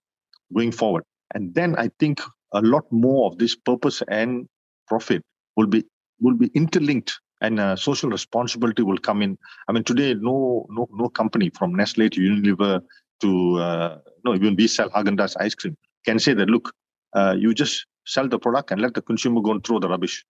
going 0.54 0.72
forward. 0.72 1.04
And 1.34 1.54
then 1.54 1.76
I 1.78 1.90
think 2.00 2.22
a 2.54 2.62
lot 2.62 2.84
more 2.92 3.32
of 3.32 3.38
this 3.38 3.56
purpose 3.56 4.04
and 4.08 4.48
profit 4.88 5.24
will 5.56 5.68
be 5.68 5.86
will 6.20 6.36
be 6.36 6.52
interlinked 6.54 7.20
and 7.42 7.60
uh, 7.60 7.76
social 7.76 8.10
responsibility 8.10 8.84
will 8.84 8.98
come 8.98 9.22
in. 9.22 9.38
I 9.68 9.72
mean, 9.72 9.84
today, 9.84 10.14
no 10.14 10.66
no 10.70 10.88
no 10.92 11.10
company 11.10 11.50
from 11.50 11.76
Nestle 11.76 12.10
to 12.10 12.20
Unilever 12.20 12.82
to 13.22 13.58
uh, 13.58 13.98
no 14.24 14.36
even 14.36 14.56
we 14.56 14.68
sell 14.68 14.90
Haagen-Dazs 14.90 15.36
ice 15.40 15.56
cream 15.56 15.78
can 16.06 16.20
say 16.20 16.34
that 16.34 16.50
look, 16.50 16.74
uh, 17.14 17.36
you 17.38 17.54
just 17.54 17.86
sell 18.06 18.28
the 18.28 18.40
product 18.40 18.72
and 18.72 18.82
let 18.82 18.94
the 18.94 19.02
consumer 19.02 19.42
go 19.42 19.52
and 19.52 19.64
throw 19.64 19.80
the 19.80 19.90
rubbish. 19.90 20.26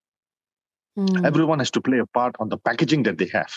Mm. 0.97 1.25
Everyone 1.25 1.59
has 1.59 1.71
to 1.71 1.81
play 1.81 1.99
a 1.99 2.05
part 2.05 2.35
on 2.39 2.49
the 2.49 2.57
packaging 2.57 3.03
that 3.03 3.17
they 3.17 3.27
have, 3.27 3.51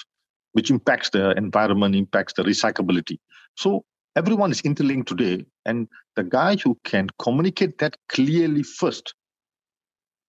which 0.52 0.70
impacts 0.70 1.10
the 1.10 1.30
environment, 1.32 1.96
impacts 1.96 2.34
the 2.34 2.42
recyclability. 2.42 3.18
So 3.56 3.84
everyone 4.16 4.50
is 4.50 4.60
interlinked 4.60 5.08
today, 5.08 5.46
and 5.64 5.88
the 6.16 6.24
guy 6.24 6.56
who 6.56 6.78
can 6.84 7.08
communicate 7.18 7.78
that 7.78 7.96
clearly 8.08 8.62
first 8.62 9.14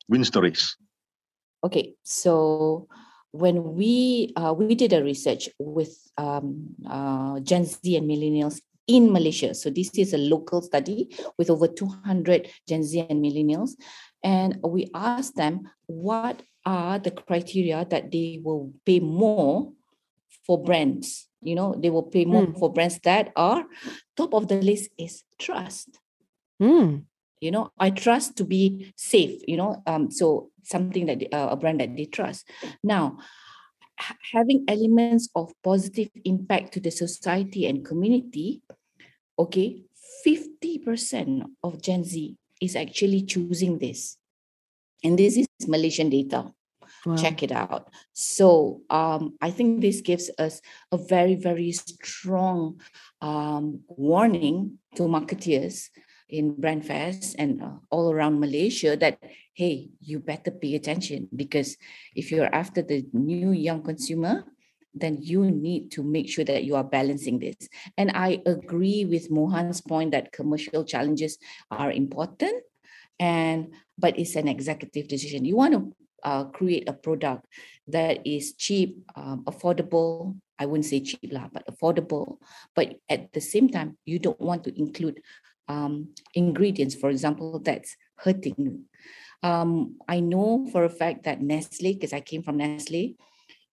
wins 0.08 0.32
the 0.32 0.42
race. 0.42 0.76
Okay, 1.64 1.94
so 2.04 2.88
when 3.34 3.74
we 3.74 4.32
uh, 4.38 4.54
we 4.54 4.76
did 4.78 4.93
a 4.93 5.04
research 5.04 5.50
with 5.58 5.98
um, 6.17 6.69
uh, 6.88 7.39
Gen 7.41 7.65
Z 7.65 7.82
and 7.98 8.08
millennials 8.08 8.62
in 8.88 9.12
Malaysia. 9.12 9.54
So 9.56 9.69
this 9.74 9.89
is 9.98 10.13
a 10.13 10.17
local 10.22 10.62
study 10.62 11.10
with 11.38 11.50
over 11.50 11.67
200 11.67 12.48
Gen 12.69 12.84
Z 12.84 13.06
and 13.10 13.24
millennials, 13.26 13.72
and 14.24 14.60
we 14.63 14.88
asked 14.93 15.36
them 15.36 15.65
what 15.88 16.43
are 16.65 17.00
the 17.00 17.12
criteria 17.12 17.86
that 17.89 18.12
they 18.12 18.39
will 18.43 18.72
pay 18.86 19.00
more 19.02 19.74
for 20.46 20.62
brands. 20.62 21.28
You 21.41 21.56
know, 21.56 21.76
they 21.76 21.89
will 21.89 22.04
pay 22.08 22.26
more 22.26 22.46
Mm. 22.46 22.58
for 22.60 22.72
brands 22.72 23.00
that 23.04 23.34
are 23.36 23.65
top 24.15 24.34
of 24.34 24.48
the 24.48 24.62
list 24.62 24.91
is 24.98 25.24
trust 25.39 26.00
Mm. 26.62 27.04
You 27.44 27.52
know 27.52 27.70
i 27.78 27.90
trust 27.90 28.38
to 28.38 28.46
be 28.46 28.94
safe 28.96 29.42
you 29.48 29.58
know 29.58 29.84
um 29.86 30.10
so 30.10 30.50
something 30.64 31.06
that 31.06 31.22
uh, 31.34 31.50
a 31.52 31.56
brand 31.56 31.80
that 31.80 31.96
they 31.96 32.06
trust. 32.06 32.50
Now 32.84 33.20
having 34.32 34.66
elements 34.68 35.30
of 35.36 35.54
positive 35.64 36.10
impact 36.26 36.74
to 36.74 36.80
the 36.80 36.92
society 36.92 37.68
and 37.68 37.86
community 37.86 38.62
okay 39.38 39.84
50% 40.26 41.44
of 41.64 41.82
gen 41.82 42.04
z 42.04 42.36
is 42.62 42.76
actually 42.76 43.22
choosing 43.24 43.78
this. 43.78 44.18
And 45.04 45.20
this 45.20 45.38
is 45.38 45.48
malaysian 45.68 46.10
data. 46.10 46.52
Wow. 47.06 47.18
check 47.18 47.44
it 47.44 47.52
out. 47.52 47.92
So 48.14 48.82
um, 48.90 49.36
i 49.42 49.52
think 49.52 49.82
this 49.82 50.02
gives 50.02 50.32
us 50.40 50.62
a 50.92 50.98
very 50.98 51.36
very 51.36 51.72
strong 51.72 52.80
um, 53.22 53.82
warning 53.88 54.80
to 54.96 55.04
marketeers 55.04 55.90
in 56.34 56.58
Brandfest 56.58 57.36
and 57.38 57.62
uh, 57.62 57.78
all 57.93 58.10
around 58.10 58.41
malaysia 58.41 58.98
that 58.98 59.22
hey 59.54 59.93
you 60.02 60.17
better 60.17 60.50
pay 60.50 60.74
attention 60.74 61.30
because 61.30 61.78
if 62.17 62.34
you're 62.34 62.50
after 62.50 62.82
the 62.82 63.06
new 63.13 63.54
young 63.54 63.86
consumer 63.86 64.43
then 64.98 65.17
you 65.22 65.46
need 65.50 65.93
to 65.93 66.02
make 66.02 66.30
sure 66.30 66.46
that 66.46 66.65
you 66.65 66.74
are 66.74 66.84
balancing 66.84 67.38
this 67.38 67.69
and 67.98 68.10
i 68.17 68.41
agree 68.50 69.06
with 69.06 69.30
mohan's 69.30 69.80
point 69.82 70.10
that 70.10 70.34
commercial 70.34 70.84
challenges 70.84 71.38
are 71.69 71.93
important 71.93 72.58
and 73.22 73.69
but 73.98 74.17
it's 74.17 74.34
an 74.36 74.50
executive 74.50 75.08
decision 75.08 75.46
you 75.46 75.56
want 75.56 75.74
to 75.74 75.93
uh, 76.24 76.46
create 76.46 76.89
a 76.89 76.93
product 76.93 77.46
that 77.88 78.26
is 78.26 78.54
cheap, 78.54 79.04
um, 79.15 79.43
affordable. 79.43 80.39
I 80.58 80.65
wouldn't 80.65 80.86
say 80.86 81.02
cheap 81.02 81.32
lah, 81.32 81.50
but 81.52 81.67
affordable. 81.67 82.38
But 82.76 83.00
at 83.10 83.34
the 83.34 83.41
same 83.41 83.69
time, 83.69 83.98
you 84.06 84.19
don't 84.19 84.39
want 84.39 84.63
to 84.63 84.72
include 84.80 85.19
um, 85.67 86.10
ingredients, 86.34 86.95
for 86.95 87.10
example, 87.10 87.60
that's 87.60 87.95
hurting. 88.17 88.86
Um, 89.41 89.97
I 90.08 90.19
know 90.19 90.67
for 90.71 90.84
a 90.84 90.89
fact 90.89 91.23
that 91.23 91.41
Nestle, 91.41 91.93
because 91.93 92.13
I 92.13 92.21
came 92.21 92.43
from 92.43 92.58
Nestle, 92.58 93.15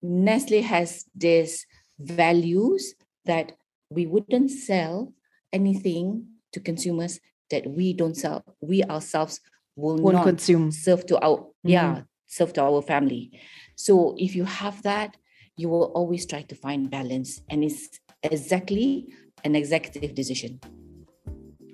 Nestle 0.03 0.62
has 0.62 1.05
this 1.14 1.66
values 1.98 2.94
that 3.24 3.53
we 3.90 4.07
wouldn't 4.07 4.50
sell 4.50 5.12
anything 5.53 6.26
to 6.53 6.61
consumers 6.61 7.20
that 7.50 7.66
we 7.68 7.92
don't 7.92 8.16
sell. 8.16 8.42
We 8.61 8.83
ourselves 8.85 9.40
will 9.76 9.96
Won't 9.96 10.16
not 10.16 10.24
consume. 10.24 10.70
serve 10.72 11.07
to 11.07 11.18
our 11.24 11.46
yeah 11.62 12.03
serve 12.26 12.53
to 12.53 12.62
our 12.62 12.83
family 12.83 13.33
so 13.76 14.14
if 14.18 14.37
you 14.37 14.44
have 14.44 14.83
that 14.83 15.16
you 15.61 15.68
will 15.68 15.92
always 15.94 16.24
try 16.24 16.40
to 16.42 16.55
find 16.55 16.90
balance. 16.90 17.42
And 17.50 17.62
it's 17.62 18.00
exactly 18.22 19.12
an 19.44 19.55
executive 19.55 20.14
decision. 20.14 20.61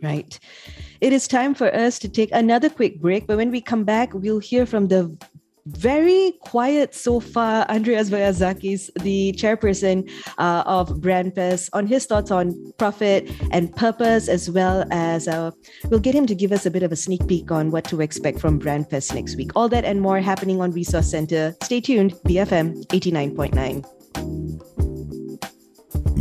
Right. 0.03 0.39
It 1.01 1.13
is 1.13 1.29
time 1.29 1.55
for 1.55 1.75
us 1.75 1.99
to 2.01 2.09
take 2.09 2.31
another 2.33 2.69
quick 2.69 3.01
break, 3.01 3.27
but 3.27 3.37
when 3.37 3.51
we 3.51 3.61
come 3.61 3.85
back, 3.85 4.13
we'll 4.15 4.39
hear 4.39 4.67
from 4.67 4.89
the 4.89 5.17
very 5.67 6.33
quiet 6.41 6.95
so 6.95 7.19
far, 7.19 7.67
Andreas 7.69 8.09
Voiazakis, 8.09 8.89
the 9.03 9.33
chairperson 9.33 10.09
uh, 10.39 10.63
of 10.65 10.89
BrandFest, 11.01 11.71
on 11.73 11.87
his 11.87 12.07
thoughts 12.07 12.31
on 12.31 12.73
profit 12.79 13.29
and 13.51 13.75
purpose, 13.75 14.29
as 14.29 14.49
well 14.49 14.85
as 14.93 15.27
uh, 15.27 15.51
we'll 15.87 15.99
get 16.01 16.15
him 16.15 16.27
to 16.27 16.35
give 16.35 16.53
us 16.53 16.67
a 16.67 16.71
bit 16.71 16.85
of 16.85 16.93
a 16.93 16.97
sneak 16.97 17.27
peek 17.27 17.51
on 17.51 17.73
what 17.73 17.85
to 17.85 18.01
expect 18.01 18.39
from 18.39 18.61
BrandFest 18.61 19.13
next 19.15 19.37
week. 19.37 19.51
All 19.57 19.69
that 19.69 19.85
and 19.85 20.01
more 20.01 20.21
happening 20.21 20.61
on 20.61 20.71
Resource 20.71 21.11
Center. 21.11 21.57
Stay 21.65 21.81
tuned, 21.81 22.13
BFM 22.27 22.87
89.9. 22.87 23.85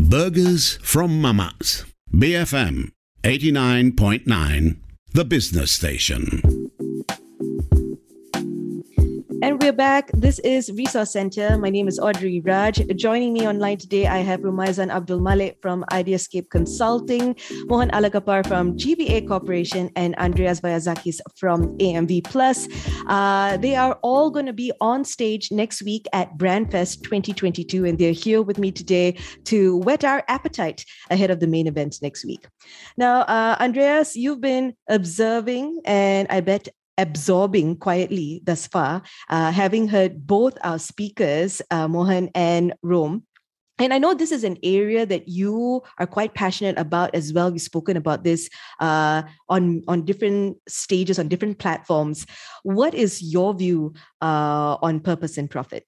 Burgers 0.10 0.78
from 0.78 1.22
Mama's. 1.22 1.86
BFM 2.14 2.95
89.9, 3.26 4.78
the 5.14 5.26
business 5.26 5.72
station. 5.72 6.65
We're 9.66 9.74
back. 9.74 10.12
This 10.14 10.38
is 10.38 10.72
Resource 10.74 11.12
Center. 11.14 11.58
My 11.58 11.72
name 11.72 11.88
is 11.88 11.98
Audrey 11.98 12.40
Raj. 12.40 12.86
Joining 12.96 13.34
me 13.34 13.48
online 13.48 13.80
today, 13.80 14.06
I 14.06 14.20
have 14.20 14.42
Rumaizan 14.42 14.94
Abdul 14.94 15.22
Malik 15.22 15.58
from 15.60 15.84
Ideascape 15.92 16.52
Consulting, 16.52 17.36
Mohan 17.66 17.90
Alagappa 17.90 18.48
from 18.48 18.78
GBA 18.78 19.28
Corporation, 19.28 19.90
and 19.96 20.14
Andreas 20.18 20.62
Voiazakis 20.62 21.20
from 21.36 21.76
AMV 21.80 22.26
Plus. 22.26 22.68
Uh, 23.08 23.58
they 23.58 23.76
are 23.76 23.98
all 24.04 24.30
going 24.30 24.46
to 24.46 24.54
be 24.54 24.72
on 24.82 25.04
stage 25.04 25.52
next 25.52 25.82
week 25.82 26.06
at 26.14 26.38
Brandfest 26.38 27.02
2022, 27.02 27.86
and 27.86 27.98
they're 27.98 28.12
here 28.12 28.44
with 28.44 28.60
me 28.60 28.72
today 28.72 29.18
to 29.46 29.78
whet 29.78 30.04
our 30.04 30.24
appetite 30.28 30.86
ahead 31.10 31.32
of 31.32 31.40
the 31.40 31.48
main 31.48 31.66
event 31.66 31.98
next 32.04 32.24
week. 32.24 32.48
Now, 32.98 33.22
uh, 33.22 33.58
Andreas, 33.60 34.16
you've 34.16 34.42
been 34.42 34.76
observing, 34.88 35.82
and 35.86 36.28
I 36.30 36.42
bet 36.42 36.68
absorbing 36.98 37.78
quietly 37.78 38.42
thus 38.44 38.68
far, 38.68 39.02
uh, 39.30 39.52
having 39.52 39.88
heard 39.88 40.26
both 40.26 40.58
our 40.64 40.80
speakers, 40.80 41.62
uh, 41.72 41.88
Mohan 41.88 42.30
and 42.36 42.74
Rome. 42.82 43.24
And 43.78 43.94
I 43.94 43.98
know 43.98 44.14
this 44.14 44.32
is 44.32 44.46
an 44.46 44.58
area 44.64 45.06
that 45.06 45.28
you 45.28 45.84
are 46.00 46.08
quite 46.08 46.34
passionate 46.34 46.80
about 46.80 47.14
as 47.14 47.34
well. 47.34 47.52
We've 47.52 47.62
spoken 47.62 47.98
about 47.98 48.24
this 48.24 48.50
uh, 48.80 49.24
on 49.50 49.84
on 49.90 50.06
different 50.06 50.58
stages, 50.68 51.20
on 51.20 51.28
different 51.28 51.60
platforms. 51.60 52.26
What 52.64 52.94
is 52.94 53.22
your 53.22 53.54
view 53.54 53.94
uh, 54.22 54.78
on 54.82 55.02
purpose 55.02 55.38
and 55.38 55.50
profit? 55.50 55.86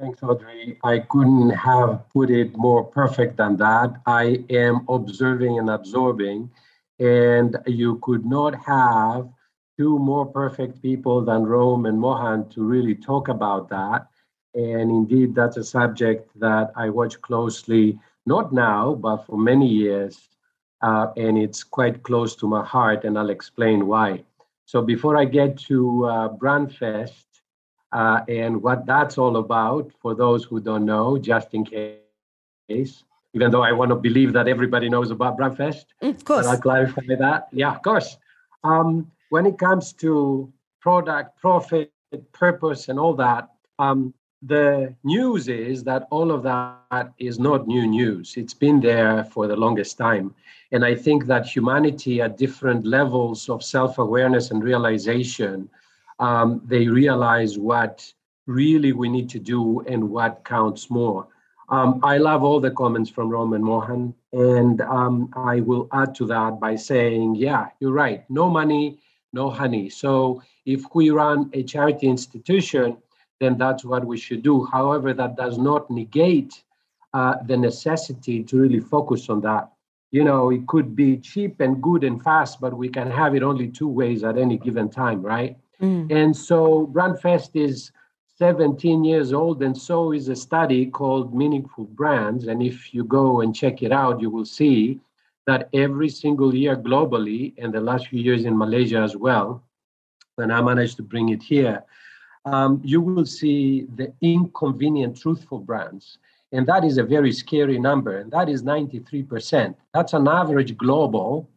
Thanks, 0.00 0.20
Audrey. 0.20 0.78
I 0.82 0.98
couldn't 0.98 1.50
have 1.50 2.02
put 2.12 2.28
it 2.28 2.56
more 2.56 2.82
perfect 2.82 3.36
than 3.36 3.56
that. 3.58 3.94
I 4.04 4.44
am 4.50 4.84
observing 4.88 5.60
and 5.60 5.70
absorbing, 5.70 6.50
and 6.98 7.56
you 7.66 8.00
could 8.02 8.26
not 8.26 8.56
have 8.66 9.28
two 9.76 9.98
more 9.98 10.26
perfect 10.26 10.80
people 10.80 11.22
than 11.22 11.44
Rome 11.44 11.86
and 11.86 11.98
Mohan 11.98 12.48
to 12.50 12.62
really 12.62 12.94
talk 12.94 13.28
about 13.28 13.68
that. 13.68 14.06
And 14.54 14.90
indeed, 14.90 15.34
that's 15.34 15.58
a 15.58 15.64
subject 15.64 16.30
that 16.40 16.72
I 16.76 16.88
watch 16.88 17.20
closely, 17.20 17.98
not 18.24 18.52
now, 18.52 18.94
but 18.94 19.26
for 19.26 19.36
many 19.36 19.68
years. 19.68 20.28
Uh, 20.82 21.08
and 21.16 21.36
it's 21.36 21.62
quite 21.62 22.02
close 22.02 22.36
to 22.36 22.46
my 22.46 22.64
heart, 22.64 23.04
and 23.04 23.18
I'll 23.18 23.30
explain 23.30 23.86
why. 23.86 24.24
So, 24.66 24.82
before 24.82 25.16
I 25.16 25.24
get 25.24 25.58
to 25.70 26.04
uh, 26.04 26.28
Brandfest 26.28 27.24
uh, 27.92 28.20
and 28.28 28.62
what 28.62 28.84
that's 28.84 29.16
all 29.16 29.38
about, 29.38 29.90
for 30.00 30.14
those 30.14 30.44
who 30.44 30.60
don't 30.60 30.84
know, 30.84 31.16
just 31.18 31.54
in 31.54 31.64
case, 31.64 33.04
even 33.32 33.50
though 33.50 33.62
I 33.62 33.72
want 33.72 33.90
to 33.90 33.94
believe 33.96 34.32
that 34.34 34.48
everybody 34.48 34.88
knows 34.88 35.10
about 35.10 35.38
Brandfest, 35.38 35.86
of 36.02 36.24
course, 36.24 36.46
I'll 36.46 36.60
clarify 36.60 37.02
that. 37.18 37.48
Yeah, 37.52 37.72
of 37.74 37.82
course. 37.82 38.16
Um, 38.64 39.10
when 39.30 39.46
it 39.46 39.58
comes 39.58 39.92
to 39.94 40.52
product, 40.80 41.38
profit, 41.40 41.92
purpose, 42.32 42.88
and 42.88 42.98
all 42.98 43.14
that, 43.14 43.50
um, 43.78 44.14
the 44.42 44.94
news 45.02 45.48
is 45.48 45.82
that 45.84 46.06
all 46.10 46.30
of 46.30 46.42
that 46.42 47.12
is 47.18 47.38
not 47.38 47.66
new 47.66 47.86
news. 47.86 48.34
It's 48.36 48.54
been 48.54 48.80
there 48.80 49.24
for 49.24 49.46
the 49.46 49.56
longest 49.56 49.98
time. 49.98 50.34
And 50.72 50.84
I 50.84 50.94
think 50.94 51.26
that 51.26 51.46
humanity 51.46 52.20
at 52.20 52.36
different 52.36 52.86
levels 52.86 53.48
of 53.48 53.64
self 53.64 53.98
awareness 53.98 54.50
and 54.50 54.62
realization, 54.62 55.68
um, 56.18 56.62
they 56.64 56.86
realize 56.86 57.58
what 57.58 58.12
really 58.46 58.92
we 58.92 59.08
need 59.08 59.28
to 59.30 59.38
do 59.38 59.80
and 59.80 60.08
what 60.10 60.44
counts 60.44 60.90
more. 60.90 61.26
Um, 61.68 62.00
I 62.04 62.18
love 62.18 62.44
all 62.44 62.60
the 62.60 62.70
comments 62.70 63.10
from 63.10 63.28
Roman 63.28 63.62
Mohan. 63.62 64.14
And 64.32 64.80
um, 64.82 65.30
I 65.34 65.60
will 65.60 65.88
add 65.92 66.14
to 66.16 66.26
that 66.26 66.60
by 66.60 66.76
saying, 66.76 67.34
yeah, 67.34 67.66
you're 67.80 67.92
right. 67.92 68.24
No 68.30 68.48
money, 68.48 69.00
no 69.36 69.48
honey. 69.50 69.88
So 69.88 70.42
if 70.64 70.82
we 70.94 71.10
run 71.10 71.38
a 71.52 71.62
charity 71.62 72.08
institution, 72.08 72.96
then 73.40 73.56
that's 73.56 73.84
what 73.84 74.04
we 74.04 74.18
should 74.18 74.42
do. 74.42 74.64
However, 74.76 75.14
that 75.14 75.36
does 75.36 75.58
not 75.58 75.90
negate 75.90 76.52
uh, 77.14 77.34
the 77.46 77.56
necessity 77.56 78.42
to 78.44 78.58
really 78.58 78.80
focus 78.80 79.28
on 79.28 79.40
that. 79.42 79.70
You 80.10 80.24
know, 80.24 80.50
it 80.50 80.66
could 80.66 80.96
be 80.96 81.18
cheap 81.18 81.60
and 81.60 81.82
good 81.82 82.02
and 82.04 82.22
fast, 82.22 82.60
but 82.60 82.76
we 82.76 82.88
can 82.88 83.10
have 83.10 83.34
it 83.34 83.42
only 83.42 83.68
two 83.68 83.88
ways 83.88 84.24
at 84.24 84.38
any 84.38 84.56
given 84.56 84.88
time, 84.88 85.20
right? 85.22 85.56
Mm. 85.80 86.10
And 86.10 86.36
so 86.36 86.90
Brandfest 86.94 87.50
is 87.54 87.92
17 88.38 89.04
years 89.04 89.32
old, 89.32 89.62
and 89.62 89.76
so 89.76 90.12
is 90.12 90.28
a 90.28 90.36
study 90.36 90.86
called 90.86 91.34
Meaningful 91.34 91.84
Brands. 91.84 92.46
And 92.46 92.62
if 92.62 92.94
you 92.94 93.04
go 93.04 93.40
and 93.40 93.54
check 93.54 93.82
it 93.82 93.92
out, 93.92 94.20
you 94.20 94.30
will 94.30 94.44
see 94.44 95.00
that 95.46 95.68
every 95.72 96.08
single 96.08 96.54
year 96.54 96.76
globally, 96.76 97.54
and 97.58 97.72
the 97.72 97.80
last 97.80 98.08
few 98.08 98.20
years 98.20 98.44
in 98.44 98.56
Malaysia 98.56 98.98
as 98.98 99.16
well, 99.16 99.62
when 100.34 100.50
I 100.50 100.60
managed 100.60 100.96
to 100.96 101.02
bring 101.02 101.30
it 101.30 101.42
here, 101.42 101.84
um, 102.44 102.80
you 102.84 103.00
will 103.00 103.26
see 103.26 103.86
the 103.96 104.12
inconvenient 104.20 105.20
truthful 105.20 105.58
brands. 105.58 106.18
And 106.52 106.66
that 106.66 106.84
is 106.84 106.98
a 106.98 107.02
very 107.02 107.32
scary 107.32 107.78
number, 107.78 108.18
and 108.18 108.30
that 108.30 108.48
is 108.48 108.62
93%. 108.62 109.74
That's 109.92 110.12
an 110.12 110.28
average 110.28 110.76
global 110.76 111.48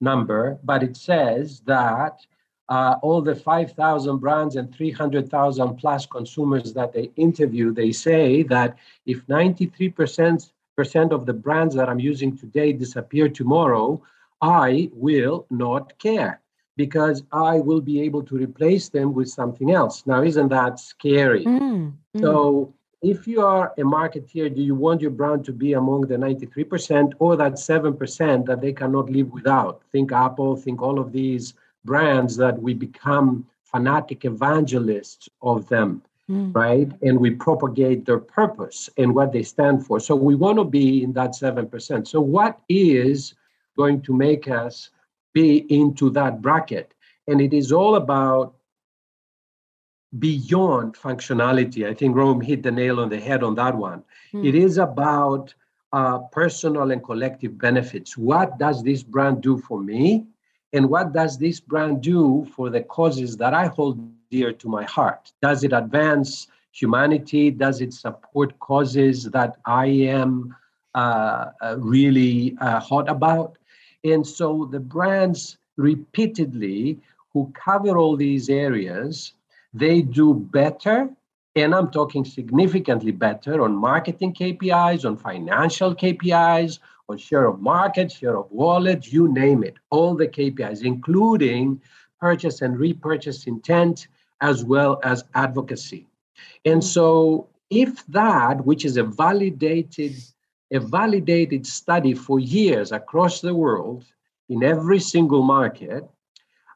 number, 0.00 0.58
but 0.64 0.82
it 0.82 0.96
says 0.96 1.60
that 1.66 2.20
uh, 2.68 2.96
all 3.02 3.20
the 3.20 3.36
5,000 3.36 4.18
brands 4.18 4.56
and 4.56 4.74
300,000 4.74 5.76
plus 5.76 6.06
consumers 6.06 6.72
that 6.72 6.92
they 6.92 7.10
interview, 7.16 7.72
they 7.72 7.92
say 7.92 8.42
that 8.44 8.76
if 9.06 9.26
93% 9.26 10.50
of 10.78 11.26
the 11.26 11.32
brands 11.32 11.74
that 11.74 11.88
I'm 11.88 12.00
using 12.00 12.36
today 12.36 12.72
disappear 12.72 13.28
tomorrow, 13.28 14.02
I 14.40 14.90
will 14.92 15.46
not 15.50 15.96
care 15.98 16.40
because 16.76 17.22
I 17.30 17.60
will 17.60 17.80
be 17.80 18.00
able 18.00 18.22
to 18.24 18.36
replace 18.36 18.88
them 18.88 19.14
with 19.14 19.28
something 19.28 19.70
else. 19.70 20.04
Now, 20.06 20.22
isn't 20.22 20.48
that 20.48 20.80
scary? 20.80 21.44
Mm, 21.44 21.92
mm. 22.16 22.20
So, 22.20 22.74
if 23.02 23.28
you 23.28 23.42
are 23.42 23.72
a 23.78 23.82
marketeer, 23.82 24.52
do 24.54 24.62
you 24.62 24.74
want 24.74 25.02
your 25.02 25.10
brand 25.10 25.44
to 25.44 25.52
be 25.52 25.74
among 25.74 26.02
the 26.02 26.16
93% 26.16 27.12
or 27.18 27.36
that 27.36 27.52
7% 27.52 28.46
that 28.46 28.60
they 28.60 28.72
cannot 28.72 29.10
live 29.10 29.30
without? 29.30 29.82
Think 29.92 30.10
Apple, 30.10 30.56
think 30.56 30.80
all 30.80 30.98
of 30.98 31.12
these 31.12 31.54
brands 31.84 32.34
that 32.38 32.60
we 32.60 32.72
become 32.72 33.46
fanatic 33.62 34.24
evangelists 34.24 35.28
of 35.42 35.68
them 35.68 36.02
mm. 36.30 36.54
right? 36.54 36.90
And 37.02 37.18
we 37.18 37.30
propagate 37.30 38.04
their 38.04 38.18
purpose 38.18 38.88
and 38.96 39.14
what 39.14 39.32
they 39.32 39.42
stand 39.42 39.86
for. 39.86 40.00
So 40.00 40.14
we 40.16 40.34
want 40.34 40.58
to 40.58 40.64
be 40.64 41.02
in 41.02 41.12
that 41.14 41.30
7%. 41.30 42.06
So, 42.06 42.20
what 42.20 42.60
is 42.68 43.34
going 43.76 44.02
to 44.02 44.14
make 44.14 44.48
us 44.48 44.90
be 45.32 45.66
into 45.68 46.10
that 46.10 46.42
bracket? 46.42 46.94
And 47.26 47.40
it 47.40 47.52
is 47.52 47.72
all 47.72 47.96
about 47.96 48.54
beyond 50.18 50.94
functionality. 50.94 51.88
I 51.88 51.94
think 51.94 52.14
Rome 52.14 52.40
hit 52.40 52.62
the 52.62 52.70
nail 52.70 53.00
on 53.00 53.08
the 53.08 53.18
head 53.18 53.42
on 53.42 53.54
that 53.56 53.74
one. 53.74 54.04
Mm. 54.32 54.46
It 54.46 54.54
is 54.54 54.78
about 54.78 55.54
uh, 55.92 56.18
personal 56.32 56.90
and 56.90 57.02
collective 57.02 57.58
benefits. 57.58 58.16
What 58.16 58.58
does 58.58 58.82
this 58.82 59.02
brand 59.02 59.42
do 59.42 59.58
for 59.58 59.80
me? 59.80 60.26
And 60.72 60.88
what 60.88 61.12
does 61.12 61.38
this 61.38 61.60
brand 61.60 62.02
do 62.02 62.46
for 62.54 62.68
the 62.68 62.82
causes 62.82 63.36
that 63.36 63.54
I 63.54 63.66
hold 63.66 64.00
dear 64.34 64.52
to 64.52 64.68
my 64.68 64.84
heart? 64.96 65.32
Does 65.40 65.62
it 65.62 65.72
advance 65.72 66.48
humanity? 66.72 67.44
Does 67.52 67.80
it 67.80 67.92
support 67.92 68.58
causes 68.58 69.16
that 69.36 69.52
I 69.64 69.86
am 70.20 70.56
uh, 71.02 71.46
uh, 71.62 71.76
really 71.78 72.56
uh, 72.60 72.80
hot 72.80 73.08
about? 73.08 73.50
And 74.02 74.26
so 74.26 74.68
the 74.74 74.80
brands 74.80 75.56
repeatedly 75.76 76.98
who 77.32 77.52
cover 77.54 77.96
all 77.96 78.16
these 78.16 78.48
areas, 78.48 79.34
they 79.72 80.02
do 80.02 80.34
better. 80.34 80.96
And 81.54 81.72
I'm 81.72 81.90
talking 81.92 82.24
significantly 82.24 83.12
better 83.12 83.62
on 83.62 83.76
marketing 83.76 84.34
KPIs, 84.34 85.04
on 85.04 85.16
financial 85.16 85.94
KPIs, 85.94 86.80
on 87.08 87.18
share 87.18 87.46
of 87.46 87.60
market, 87.60 88.10
share 88.10 88.36
of 88.36 88.50
wallet, 88.50 89.12
you 89.12 89.32
name 89.32 89.62
it, 89.62 89.76
all 89.90 90.16
the 90.16 90.26
KPIs, 90.26 90.82
including 90.82 91.80
purchase 92.18 92.62
and 92.62 92.78
repurchase 92.78 93.46
intent, 93.46 94.08
as 94.40 94.64
well 94.64 95.00
as 95.02 95.24
advocacy. 95.34 96.06
And 96.64 96.82
so 96.82 97.48
if 97.70 98.04
that, 98.06 98.64
which 98.64 98.84
is 98.84 98.96
a 98.96 99.04
validated, 99.04 100.14
a 100.72 100.80
validated 100.80 101.66
study 101.66 102.14
for 102.14 102.38
years 102.38 102.92
across 102.92 103.40
the 103.40 103.54
world 103.54 104.04
in 104.48 104.62
every 104.62 104.98
single 104.98 105.42
market, 105.42 106.08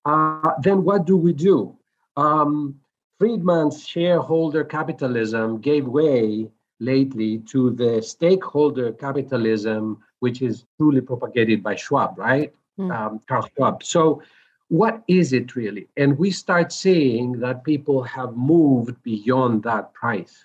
uh, 0.04 0.52
then 0.62 0.84
what 0.84 1.06
do 1.06 1.16
we 1.16 1.32
do? 1.32 1.76
Um, 2.16 2.80
Friedman's 3.18 3.86
shareholder 3.86 4.64
capitalism 4.64 5.60
gave 5.60 5.86
way 5.86 6.48
lately 6.80 7.38
to 7.50 7.70
the 7.70 8.00
stakeholder 8.00 8.92
capitalism, 8.92 9.98
which 10.20 10.40
is 10.40 10.64
truly 10.76 11.00
propagated 11.00 11.62
by 11.62 11.74
Schwab, 11.74 12.16
right? 12.16 12.52
Mm. 12.78 12.96
Um, 12.96 13.20
Carl 13.28 13.48
Schwab. 13.56 13.82
So, 13.82 14.22
what 14.68 15.02
is 15.08 15.32
it 15.32 15.56
really? 15.56 15.88
And 15.96 16.18
we 16.18 16.30
start 16.30 16.72
seeing 16.72 17.32
that 17.40 17.64
people 17.64 18.02
have 18.02 18.36
moved 18.36 19.02
beyond 19.02 19.62
that 19.62 19.92
price. 19.94 20.44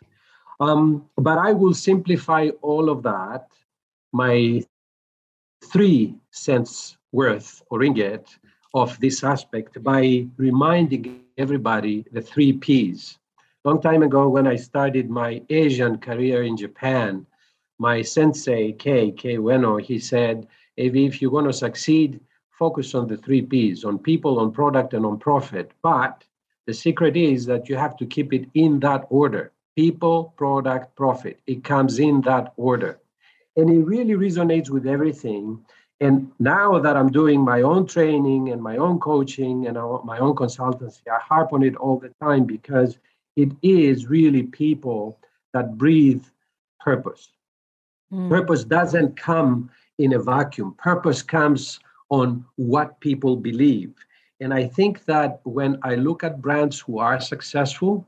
Um, 0.60 1.06
but 1.18 1.38
I 1.38 1.52
will 1.54 1.74
simplify 1.74 2.50
all 2.62 2.90
of 2.90 3.04
that, 3.04 3.48
my 4.14 4.64
three 5.66 6.16
cents 6.32 6.98
worth 7.12 7.62
or 7.70 7.80
ringgit 7.80 8.28
of 8.74 9.00
this 9.00 9.24
aspect 9.24 9.84
by 9.84 10.28
reminding 10.38 11.22
everybody 11.38 12.06
the 12.12 12.22
three 12.22 12.54
P's 12.54 13.20
long 13.66 13.82
time 13.82 14.04
ago 14.04 14.28
when 14.28 14.46
I 14.46 14.58
started 14.58 15.10
my 15.10 15.42
Asian 15.50 15.98
career 15.98 16.44
in 16.44 16.58
Japan, 16.58 17.26
my 17.80 18.02
sensei, 18.02 18.74
K. 18.74 19.12
Kei 19.12 19.38
Ueno, 19.38 19.82
he 19.82 20.00
said, 20.00 20.48
if 20.76 21.22
you 21.22 21.30
want 21.30 21.48
to 21.48 21.54
succeed, 21.54 22.20
focus 22.58 22.96
on 22.96 23.08
the 23.08 23.18
three 23.18 23.42
P's, 23.42 23.84
on 23.84 23.98
people, 23.98 24.40
on 24.40 24.52
product, 24.52 24.94
and 24.94 25.06
on 25.06 25.18
profit. 25.20 25.72
But 25.82 26.24
the 26.66 26.74
secret 26.74 27.18
is 27.18 27.46
that 27.46 27.68
you 27.68 27.76
have 27.76 27.98
to 27.98 28.06
keep 28.06 28.34
it 28.34 28.48
in 28.54 28.80
that 28.82 29.06
order. 29.10 29.52
People, 29.76 30.34
product, 30.38 30.96
profit. 30.96 31.40
It 31.48 31.64
comes 31.64 32.00
in 32.00 32.22
that 32.22 32.54
order. 32.58 33.00
And 33.58 33.70
it 33.70 33.84
really 33.84 34.14
resonates 34.14 34.70
with 34.70 34.88
everything. 34.88 35.64
And 36.00 36.32
now 36.40 36.80
that 36.80 36.96
I'm 36.96 37.12
doing 37.12 37.42
my 37.42 37.62
own 37.62 37.86
training 37.88 38.50
and 38.50 38.62
my 38.62 38.78
own 38.78 39.00
coaching 39.00 39.68
and 39.68 39.76
my 40.04 40.20
own 40.20 40.36
consultancy, 40.36 41.02
I 41.12 41.20
harp 41.20 41.54
on 41.54 41.64
it 41.64 41.76
all 41.76 41.98
the 41.98 42.14
time 42.22 42.46
because 42.46 42.98
it 43.36 43.52
is 43.62 44.08
really 44.08 44.44
people 44.44 45.20
that 45.54 45.78
breathe 45.78 46.24
purpose. 46.80 47.32
Mm. 48.12 48.30
Purpose 48.30 48.64
doesn't 48.64 49.18
come 49.18 49.70
in 49.98 50.14
a 50.14 50.20
vacuum, 50.20 50.76
purpose 50.78 51.22
comes 51.22 51.80
on 52.20 52.46
what 52.58 53.00
people 53.00 53.36
believe. 53.36 53.92
And 54.40 54.54
I 54.54 54.68
think 54.68 55.06
that 55.06 55.40
when 55.46 55.80
I 55.82 55.96
look 55.96 56.24
at 56.24 56.44
brands 56.46 56.80
who 56.80 57.00
are 57.00 57.20
successful, 57.20 58.08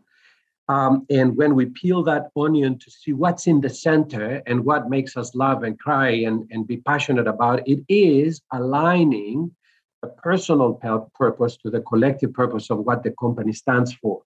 um, 0.70 1.08
and 1.10 1.36
when 1.36 1.56
we 1.56 1.65
peel 1.82 2.04
that 2.04 2.30
onion 2.38 2.78
to 2.84 2.91
see 2.91 3.13
what's 3.13 3.48
in 3.48 3.62
the 3.62 3.70
center 3.88 4.44
and 4.46 4.63
what 4.63 4.91
makes 4.96 5.18
us 5.18 5.34
love 5.34 5.63
and 5.63 5.80
cry 5.80 6.10
and, 6.28 6.38
and 6.52 6.68
be 6.68 6.78
passionate 6.78 7.28
about, 7.28 7.68
it 7.68 7.82
is 7.89 8.41
aligning 8.54 9.50
the 10.04 10.10
personal 10.30 10.74
purpose 11.22 11.58
to 11.58 11.72
the 11.72 11.82
collective 11.82 12.32
purpose 12.41 12.70
of 12.70 12.78
what 12.88 13.02
the 13.02 13.13
company 13.20 13.54
stands 13.54 13.91
for. 14.02 14.22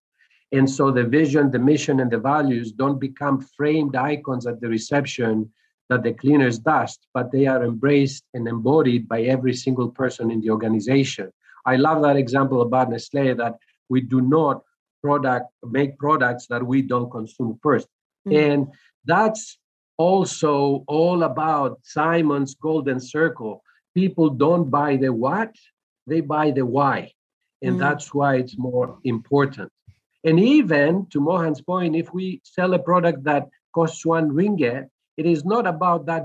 And 0.52 0.70
so 0.70 0.92
the 0.92 1.06
vision, 1.06 1.52
the 1.52 1.66
mission, 1.72 2.02
and 2.02 2.12
the 2.12 2.24
values 2.34 2.74
don't 2.74 3.00
become 3.00 3.40
framed 3.58 3.96
icons 3.96 4.46
at 4.46 4.60
the 4.60 4.68
reception 4.68 5.50
that 5.90 6.04
the 6.04 6.14
cleaners 6.14 6.60
dust, 6.60 7.08
but 7.14 7.32
they 7.32 7.48
are 7.48 7.64
embraced 7.64 8.24
and 8.34 8.48
embodied 8.48 9.08
by 9.08 9.24
every 9.24 9.54
single 9.54 9.90
person 9.90 10.32
in 10.32 10.40
the 10.42 10.52
organization. 10.52 11.32
I 11.66 11.76
love 11.76 12.02
that 12.04 12.16
example 12.16 12.62
about 12.62 12.90
Nestle 12.90 13.34
that 13.36 13.56
we 13.90 14.02
do 14.02 14.22
not 14.22 14.62
product 15.02 15.52
make 15.64 15.98
products 15.98 16.48
that 16.48 16.66
we 16.66 16.82
don't 16.82 17.10
consume 17.10 17.60
1st 17.64 17.86
mm-hmm. 18.28 18.38
And 18.38 18.68
that's 19.06 19.58
also 19.98 20.84
all 20.88 21.24
about 21.24 21.80
Simon's 21.84 22.56
golden 22.56 23.00
circle. 23.00 23.64
People 23.96 24.30
don't 24.30 24.70
buy 24.70 24.98
the 24.98 25.12
what, 25.12 25.54
they 26.08 26.22
buy 26.22 26.52
the 26.52 26.66
why. 26.66 27.12
And 27.62 27.72
mm-hmm. 27.72 27.82
that's 27.82 28.14
why 28.14 28.36
it's 28.36 28.58
more 28.58 29.00
important. 29.04 29.72
And 30.24 30.40
even 30.40 31.08
to 31.12 31.22
Mohan's 31.22 31.62
point, 31.62 31.96
if 31.96 32.14
we 32.14 32.42
sell 32.44 32.74
a 32.74 32.80
product 32.80 33.24
that 33.24 33.48
costs 33.74 34.06
one 34.06 34.30
ringgit, 34.32 34.88
it 35.20 35.26
is 35.26 35.44
not 35.44 35.68
about 35.68 36.06
that 36.06 36.24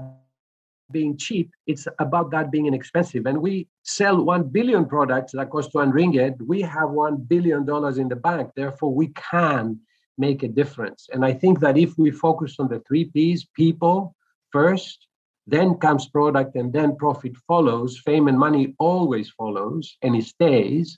being 0.92 1.16
cheap, 1.16 1.50
it's 1.66 1.88
about 1.98 2.30
that 2.30 2.52
being 2.52 2.66
inexpensive. 2.66 3.26
And 3.26 3.38
we 3.42 3.66
sell 3.82 4.22
1 4.22 4.44
billion 4.50 4.86
products 4.86 5.32
that 5.32 5.50
cost 5.50 5.70
one 5.72 5.90
ringgit, 5.90 6.34
we 6.40 6.60
have 6.60 6.90
$1 6.90 7.26
billion 7.26 7.62
in 8.02 8.08
the 8.08 8.20
bank. 8.28 8.52
Therefore, 8.54 8.94
we 8.94 9.08
can 9.30 9.80
make 10.16 10.44
a 10.44 10.48
difference. 10.48 11.08
And 11.12 11.24
I 11.24 11.32
think 11.32 11.58
that 11.58 11.76
if 11.76 11.98
we 11.98 12.12
focus 12.12 12.54
on 12.60 12.68
the 12.68 12.80
three 12.86 13.06
P's 13.06 13.44
people 13.56 14.14
first, 14.52 15.08
then 15.48 15.74
comes 15.74 16.06
product, 16.08 16.54
and 16.54 16.72
then 16.72 16.96
profit 16.96 17.36
follows, 17.48 17.98
fame 17.98 18.28
and 18.28 18.38
money 18.38 18.76
always 18.78 19.28
follows, 19.30 19.96
and 20.02 20.14
it 20.14 20.24
stays, 20.24 20.96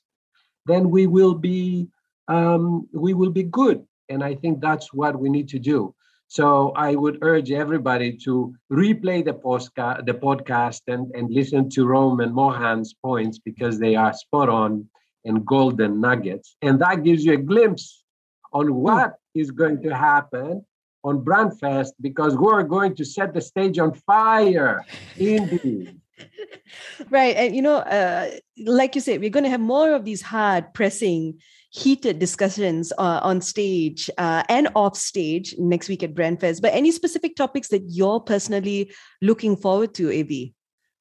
then 0.67 0.91
we 0.91 1.07
will 1.07 1.35
be 1.35 1.89
um, 2.29 2.87
we 2.93 3.15
will 3.15 3.31
be 3.31 3.45
good. 3.45 3.87
And 4.11 4.23
I 4.23 4.35
think 4.35 4.61
that's 4.61 4.93
what 4.93 5.19
we 5.19 5.31
need 5.31 5.49
to 5.49 5.59
do. 5.59 5.95
So 6.29 6.73
I 6.77 6.95
would 6.95 7.19
urge 7.23 7.51
everybody 7.51 8.17
to 8.25 8.55
replay 8.71 9.25
the 9.25 9.35
postcard, 9.35 10.07
the 10.07 10.15
podcast, 10.15 10.83
and, 10.89 11.15
and 11.15 11.31
listen 11.31 11.71
to 11.71 11.87
Rome 11.87 12.21
and 12.21 12.35
Mohan's 12.35 12.95
points 12.95 13.39
because 13.39 13.79
they 13.79 13.95
are 13.95 14.13
spot 14.13 14.49
on 14.49 14.89
and 15.25 15.45
golden 15.45 16.01
nuggets. 16.01 16.57
And 16.63 16.81
that 16.81 17.05
gives 17.05 17.25
you 17.25 17.35
a 17.35 17.37
glimpse 17.37 18.05
on 18.53 18.75
what 18.75 19.15
is 19.35 19.51
going 19.51 19.83
to 19.83 19.95
happen 19.95 20.65
on 21.05 21.25
Brandfest 21.25 21.91
because 22.01 22.37
we're 22.37 22.63
going 22.63 22.95
to 22.97 23.05
set 23.05 23.33
the 23.33 23.41
stage 23.41 23.79
on 23.79 23.95
fire. 23.95 24.85
Indeed. 25.17 26.01
right. 27.11 27.37
And, 27.37 27.55
you 27.55 27.63
know, 27.63 27.77
uh, 27.77 28.31
like 28.65 28.95
you 28.95 29.01
said, 29.01 29.21
we're 29.21 29.31
going 29.31 29.45
to 29.45 29.51
have 29.51 29.61
more 29.61 29.93
of 29.93 30.05
these 30.05 30.23
hard 30.23 30.75
pressing 30.75 31.41
heated 31.77 32.19
discussions 32.19 32.93
uh, 32.97 33.21
on 33.23 33.41
stage 33.41 34.09
uh, 34.17 34.43
and 34.49 34.69
off 34.75 34.97
stage 34.97 35.55
next 35.59 35.89
week 35.89 36.03
at 36.03 36.15
Brandfest. 36.15 36.63
But 36.63 36.73
any 36.73 36.91
specific 36.91 37.37
topics 37.37 37.69
that 37.69 37.83
you're 37.89 38.21
personally 38.21 38.93
looking 39.21 39.57
forward 39.57 39.93
to, 39.95 40.09
AV? 40.09 40.53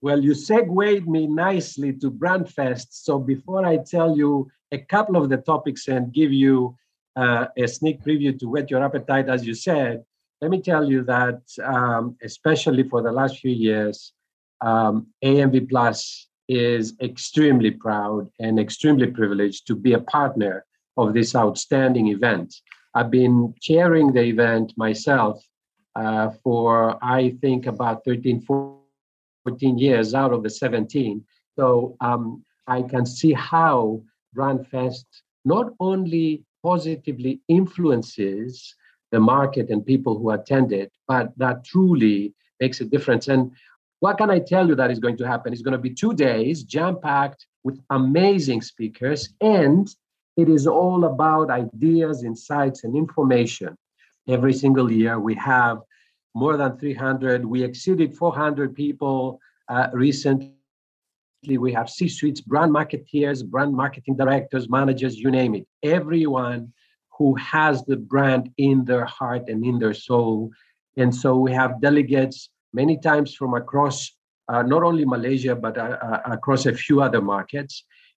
Well, 0.02 0.22
you 0.22 0.34
segued 0.34 1.08
me 1.08 1.28
nicely 1.28 1.94
to 1.94 2.12
Brandfest. 2.12 2.88
So 2.92 3.20
before 3.20 3.66
I 3.66 3.78
tell 3.78 4.18
you 4.18 4.50
a 4.72 4.80
couple 4.80 5.16
of 5.16 5.30
the 5.30 5.38
topics 5.38 5.88
and 5.88 6.14
give 6.14 6.34
you 6.34 6.76
uh, 7.16 7.48
a 7.58 7.68
sneak 7.68 8.04
preview 8.04 8.38
to 8.40 8.50
whet 8.50 8.70
your 8.70 8.84
appetite, 8.84 9.30
as 9.30 9.48
you 9.48 9.54
said, 9.54 10.04
let 10.42 10.52
me 10.52 10.62
tell 10.62 10.84
you 10.84 11.04
that, 11.06 11.40
um, 11.64 12.18
especially 12.22 12.84
for 12.84 13.02
the 13.02 13.12
last 13.12 13.40
few 13.40 13.52
years, 13.52 14.12
um, 14.60 15.08
AMV 15.24 15.70
Plus 15.70 16.28
is 16.48 16.94
extremely 17.02 17.72
proud 17.72 18.30
and 18.40 18.60
extremely 18.60 19.08
privileged 19.08 19.68
to 19.68 19.76
be 19.76 19.94
a 19.94 20.02
partner 20.02 20.66
of 20.98 21.14
this 21.14 21.36
outstanding 21.36 22.08
event. 22.08 22.56
I've 22.94 23.12
been 23.12 23.54
chairing 23.62 24.14
the 24.14 24.24
event 24.24 24.74
myself 24.78 25.44
uh, 25.96 26.32
for, 26.44 26.98
I 27.04 27.36
think, 27.42 27.66
about 27.66 28.06
13, 28.06 28.42
14 28.42 29.78
years 29.78 30.14
out 30.14 30.34
of 30.34 30.44
the 30.44 30.50
17. 30.50 31.24
So 31.58 31.96
um, 32.02 32.44
I 32.68 32.82
can 32.82 33.06
see 33.06 33.34
how 33.34 34.02
Brandfest 34.36 35.06
not 35.44 35.74
only 35.80 36.44
positively 36.64 37.42
influences 37.48 38.76
the 39.12 39.20
market 39.20 39.70
and 39.70 39.86
people 39.86 40.18
who 40.18 40.32
attend 40.32 40.74
it, 40.74 40.92
but 41.08 41.32
that 41.38 41.64
truly 41.64 42.34
makes 42.60 42.82
a 42.82 42.86
difference. 42.86 43.28
And 43.28 43.52
what 44.00 44.18
can 44.18 44.30
I 44.30 44.40
tell 44.40 44.68
you 44.68 44.76
that 44.76 44.92
is 44.92 45.00
going 45.00 45.18
to 45.18 45.28
happen? 45.28 45.54
It's 45.54 45.62
going 45.62 45.74
to 45.74 45.78
be 45.78 45.94
two 45.94 46.14
days, 46.14 46.64
jam 46.64 47.00
packed 47.02 47.46
with 47.64 47.80
amazing 47.90 48.62
speakers, 48.62 49.30
and 49.42 49.88
it 50.38 50.50
is 50.50 50.68
all 50.68 51.06
about 51.06 51.50
ideas, 51.50 52.24
insights, 52.24 52.84
and 52.84 52.96
information. 52.96 53.76
Every 54.28 54.54
single 54.54 54.92
year, 54.92 55.20
we 55.20 55.36
have 55.36 55.80
more 56.34 56.58
than 56.58 56.78
300. 56.78 57.46
We 57.46 57.64
exceeded 57.64 58.16
400 58.16 58.76
people 58.76 59.40
uh, 59.70 59.88
recently. 59.94 60.52
We 61.48 61.72
have 61.74 61.90
C 61.90 62.10
suites, 62.10 62.42
brand 62.42 62.72
marketeers, 62.72 63.46
brand 63.46 63.74
marketing 63.74 64.18
directors, 64.18 64.68
managers, 64.70 65.16
you 65.18 65.32
name 65.32 65.56
it. 65.56 65.68
Everyone 65.84 66.74
who 67.18 67.36
has 67.36 67.84
the 67.86 67.96
brand 67.96 68.52
in 68.58 68.84
their 68.84 69.06
heart 69.06 69.44
and 69.48 69.64
in 69.64 69.80
their 69.80 69.94
soul. 69.94 70.52
And 70.98 71.16
so 71.16 71.38
we 71.38 71.54
have 71.54 71.82
delegates 71.82 72.50
many 72.82 72.96
times 73.10 73.30
from 73.40 73.52
across 73.64 73.98
uh, 74.52 74.62
not 74.74 74.84
only 74.84 75.06
Malaysia, 75.06 75.56
but 75.56 75.76
uh, 75.78 75.98
uh, 76.08 76.22
across 76.38 76.66
a 76.66 76.74
few 76.74 77.02
other 77.02 77.22
markets. 77.22 77.74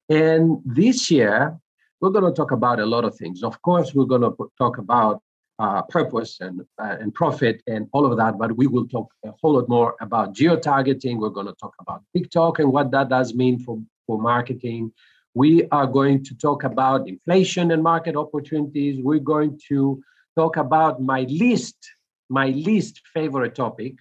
And 0.08 0.42
this 0.64 1.10
year, 1.10 1.56
we're 2.00 2.14
going 2.16 2.28
to 2.30 2.36
talk 2.40 2.52
about 2.60 2.78
a 2.80 2.86
lot 2.94 3.04
of 3.08 3.12
things. 3.16 3.42
Of 3.42 3.56
course, 3.62 3.94
we're 3.94 4.12
going 4.14 4.26
to 4.28 4.34
talk 4.62 4.78
about 4.78 5.22
uh, 5.58 5.82
purpose 5.82 6.32
and, 6.40 6.60
uh, 6.82 6.96
and 7.00 7.12
profit 7.12 7.56
and 7.66 7.88
all 7.92 8.04
of 8.10 8.16
that, 8.16 8.38
but 8.38 8.56
we 8.56 8.66
will 8.66 8.86
talk 8.86 9.08
a 9.24 9.32
whole 9.40 9.54
lot 9.54 9.68
more 9.68 9.96
about 10.00 10.34
geo-targeting. 10.38 11.18
We're 11.18 11.36
going 11.38 11.50
to 11.52 11.58
talk 11.64 11.74
about 11.80 12.00
TikTok 12.14 12.60
and 12.60 12.70
what 12.72 12.90
that 12.92 13.08
does 13.08 13.34
mean 13.34 13.58
for, 13.64 13.80
for 14.06 14.20
marketing. 14.20 14.92
We 15.34 15.52
are 15.70 15.86
going 15.86 16.24
to 16.24 16.34
talk 16.36 16.64
about 16.64 17.08
inflation 17.08 17.72
and 17.72 17.82
market 17.82 18.14
opportunities. 18.16 19.02
We're 19.02 19.18
going 19.34 19.58
to 19.68 20.00
talk 20.36 20.56
about 20.56 21.02
my 21.02 21.22
least, 21.22 21.78
my 22.28 22.48
least 22.68 22.94
favorite 23.12 23.54
topic. 23.54 23.94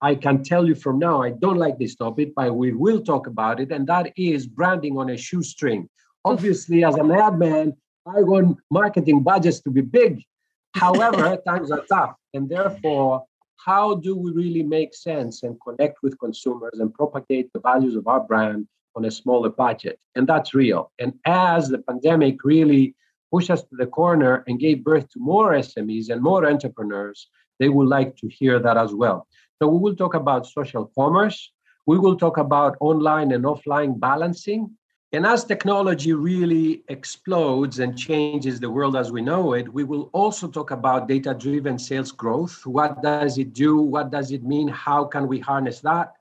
I 0.00 0.14
can 0.14 0.44
tell 0.44 0.66
you 0.66 0.74
from 0.74 0.98
now, 0.98 1.22
I 1.22 1.30
don't 1.30 1.56
like 1.56 1.78
this 1.78 1.96
topic, 1.96 2.32
but 2.36 2.54
we 2.54 2.72
will 2.72 3.02
talk 3.02 3.26
about 3.26 3.58
it, 3.60 3.72
and 3.72 3.86
that 3.88 4.12
is 4.16 4.46
branding 4.46 4.96
on 4.96 5.10
a 5.10 5.16
shoestring. 5.16 5.88
Obviously, 6.24 6.84
as 6.84 6.94
an 6.94 7.10
ad 7.10 7.38
man, 7.38 7.76
I 8.06 8.22
want 8.22 8.58
marketing 8.70 9.22
budgets 9.22 9.60
to 9.62 9.70
be 9.70 9.80
big. 9.80 10.22
However, 10.74 11.36
times 11.46 11.72
are 11.72 11.84
tough, 11.88 12.14
and 12.32 12.48
therefore, 12.48 13.24
how 13.56 13.96
do 13.96 14.14
we 14.16 14.30
really 14.30 14.62
make 14.62 14.94
sense 14.94 15.42
and 15.42 15.58
connect 15.66 16.02
with 16.02 16.18
consumers 16.18 16.78
and 16.78 16.94
propagate 16.94 17.52
the 17.52 17.60
values 17.60 17.96
of 17.96 18.06
our 18.06 18.20
brand 18.20 18.68
on 18.94 19.04
a 19.04 19.10
smaller 19.10 19.50
budget? 19.50 19.98
And 20.14 20.28
that's 20.28 20.54
real. 20.54 20.92
And 21.00 21.14
as 21.24 21.68
the 21.68 21.78
pandemic 21.78 22.44
really 22.44 22.94
pushed 23.32 23.50
us 23.50 23.62
to 23.62 23.76
the 23.76 23.86
corner 23.86 24.44
and 24.46 24.60
gave 24.60 24.84
birth 24.84 25.08
to 25.10 25.18
more 25.18 25.52
SMEs 25.52 26.08
and 26.08 26.22
more 26.22 26.48
entrepreneurs, 26.48 27.28
they 27.58 27.68
would 27.68 27.88
like 27.88 28.16
to 28.18 28.28
hear 28.28 28.60
that 28.60 28.76
as 28.76 28.94
well. 28.94 29.26
So 29.60 29.66
we 29.66 29.78
will 29.80 29.96
talk 29.96 30.14
about 30.14 30.46
social 30.46 30.86
commerce. 30.96 31.50
We 31.86 31.98
will 31.98 32.16
talk 32.16 32.38
about 32.38 32.76
online 32.80 33.32
and 33.32 33.44
offline 33.44 33.98
balancing. 33.98 34.70
And 35.12 35.26
as 35.26 35.44
technology 35.44 36.12
really 36.12 36.84
explodes 36.88 37.80
and 37.80 37.98
changes 37.98 38.60
the 38.60 38.70
world 38.70 38.94
as 38.94 39.10
we 39.10 39.20
know 39.20 39.54
it, 39.54 39.72
we 39.72 39.82
will 39.82 40.10
also 40.12 40.46
talk 40.46 40.70
about 40.70 41.08
data 41.08 41.34
driven 41.34 41.76
sales 41.76 42.12
growth. 42.12 42.64
What 42.66 43.02
does 43.02 43.38
it 43.38 43.52
do? 43.52 43.78
What 43.80 44.12
does 44.12 44.30
it 44.30 44.44
mean? 44.44 44.68
How 44.68 45.04
can 45.04 45.26
we 45.26 45.40
harness 45.40 45.80
that? 45.80 46.12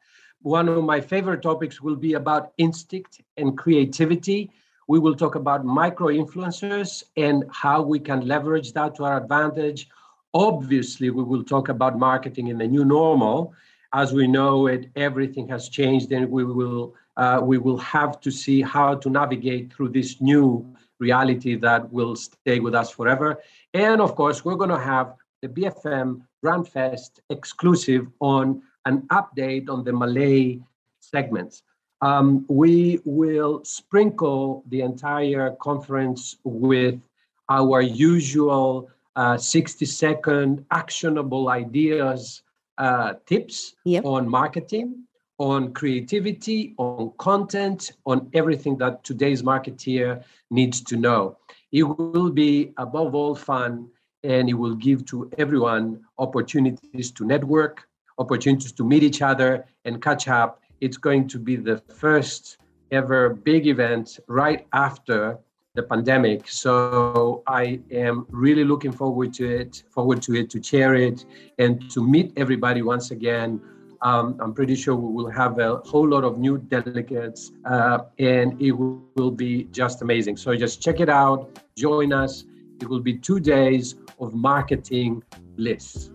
One 0.41 0.67
of 0.67 0.83
my 0.83 0.99
favorite 0.99 1.43
topics 1.43 1.79
will 1.79 1.95
be 1.95 2.13
about 2.13 2.53
instinct 2.57 3.21
and 3.35 3.55
creativity. 3.55 4.49
We 4.87 4.97
will 4.97 5.15
talk 5.15 5.35
about 5.35 5.63
micro 5.63 6.07
influencers 6.07 7.03
and 7.17 7.43
how 7.51 7.83
we 7.83 7.99
can 7.99 8.25
leverage 8.25 8.73
that 8.73 8.95
to 8.95 9.03
our 9.03 9.21
advantage. 9.21 9.89
Obviously, 10.33 11.09
we 11.09 11.23
will 11.23 11.43
talk 11.43 11.69
about 11.69 11.97
marketing 11.97 12.47
in 12.47 12.57
the 12.57 12.67
new 12.67 12.85
normal. 12.85 13.53
As 13.93 14.13
we 14.13 14.27
know 14.27 14.67
it, 14.67 14.89
everything 14.95 15.47
has 15.49 15.69
changed, 15.69 16.11
and 16.11 16.29
we 16.29 16.43
will 16.43 16.95
uh, 17.15 17.39
we 17.41 17.57
will 17.57 17.77
have 17.77 18.19
to 18.21 18.29
see 18.29 18.61
how 18.61 18.93
to 18.95 19.09
navigate 19.09 19.73
through 19.73 19.89
this 19.89 20.21
new 20.21 20.65
reality 20.99 21.55
that 21.55 21.91
will 21.91 22.15
stay 22.15 22.59
with 22.59 22.75
us 22.75 22.91
forever. 22.91 23.39
And 23.73 24.01
of 24.01 24.15
course, 24.15 24.45
we're 24.45 24.55
going 24.55 24.69
to 24.69 24.79
have 24.79 25.13
the 25.41 25.47
BFM 25.47 26.21
Brandfest 26.43 27.19
exclusive 27.29 28.07
on 28.19 28.61
an 28.85 29.01
update 29.09 29.69
on 29.69 29.83
the 29.83 29.93
Malay 29.93 30.59
segments. 30.99 31.63
Um, 32.01 32.45
we 32.47 32.99
will 33.05 33.63
sprinkle 33.63 34.63
the 34.67 34.81
entire 34.81 35.51
conference 35.59 36.37
with 36.43 36.99
our 37.49 37.81
usual 37.81 38.89
uh, 39.17 39.35
60 39.35 39.85
second 39.85 40.63
actionable 40.71 41.49
ideas 41.49 42.43
uh, 42.77 43.15
tips 43.25 43.73
yep. 43.83 44.05
on 44.05 44.29
marketing, 44.29 45.03
on 45.39 45.73
creativity, 45.73 46.75
on 46.77 47.11
content, 47.17 47.93
on 48.05 48.29
everything 48.35 48.77
that 48.77 49.03
today's 49.03 49.41
marketeer 49.41 50.23
needs 50.51 50.81
to 50.81 50.95
know. 50.95 51.35
It 51.71 51.81
will 51.81 52.29
be 52.29 52.73
above 52.77 53.15
all 53.15 53.33
fun 53.33 53.89
and 54.23 54.49
it 54.49 54.53
will 54.53 54.75
give 54.75 55.03
to 55.07 55.29
everyone 55.39 56.01
opportunities 56.19 57.11
to 57.11 57.25
network, 57.25 57.87
opportunities 58.19 58.71
to 58.73 58.83
meet 58.83 59.01
each 59.01 59.23
other 59.23 59.65
and 59.83 59.99
catch 59.99 60.27
up. 60.27 60.61
It's 60.79 60.97
going 60.97 61.27
to 61.29 61.39
be 61.39 61.55
the 61.55 61.77
first 61.77 62.57
ever 62.91 63.29
big 63.29 63.65
event 63.65 64.19
right 64.27 64.67
after 64.73 65.39
the 65.77 65.83
pandemic. 65.83 66.49
So 66.49 67.43
I 67.47 67.79
am 67.91 68.25
really 68.29 68.65
looking 68.65 68.91
forward 68.91 69.33
to 69.35 69.45
it, 69.61 69.83
forward 69.89 70.21
to 70.23 70.35
it, 70.35 70.49
to 70.49 70.59
chair 70.59 70.95
it, 70.95 71.23
and 71.59 71.89
to 71.91 72.05
meet 72.05 72.33
everybody 72.35 72.81
once 72.81 73.11
again. 73.11 73.61
Um, 74.01 74.35
I'm 74.41 74.53
pretty 74.53 74.75
sure 74.75 74.95
we 74.95 75.11
will 75.17 75.29
have 75.29 75.59
a 75.59 75.77
whole 75.91 76.07
lot 76.07 76.23
of 76.23 76.37
new 76.37 76.57
delegates, 76.57 77.51
uh, 77.65 77.99
and 78.19 78.61
it 78.61 78.71
will, 78.71 79.01
will 79.15 79.31
be 79.31 79.65
just 79.65 80.01
amazing. 80.01 80.35
So 80.37 80.55
just 80.55 80.81
check 80.81 80.99
it 80.99 81.09
out, 81.09 81.39
join 81.77 82.11
us. 82.11 82.43
It 82.81 82.87
will 82.89 82.99
be 82.99 83.17
two 83.17 83.39
days 83.39 83.95
of 84.19 84.33
marketing 84.33 85.23
bliss 85.55 86.09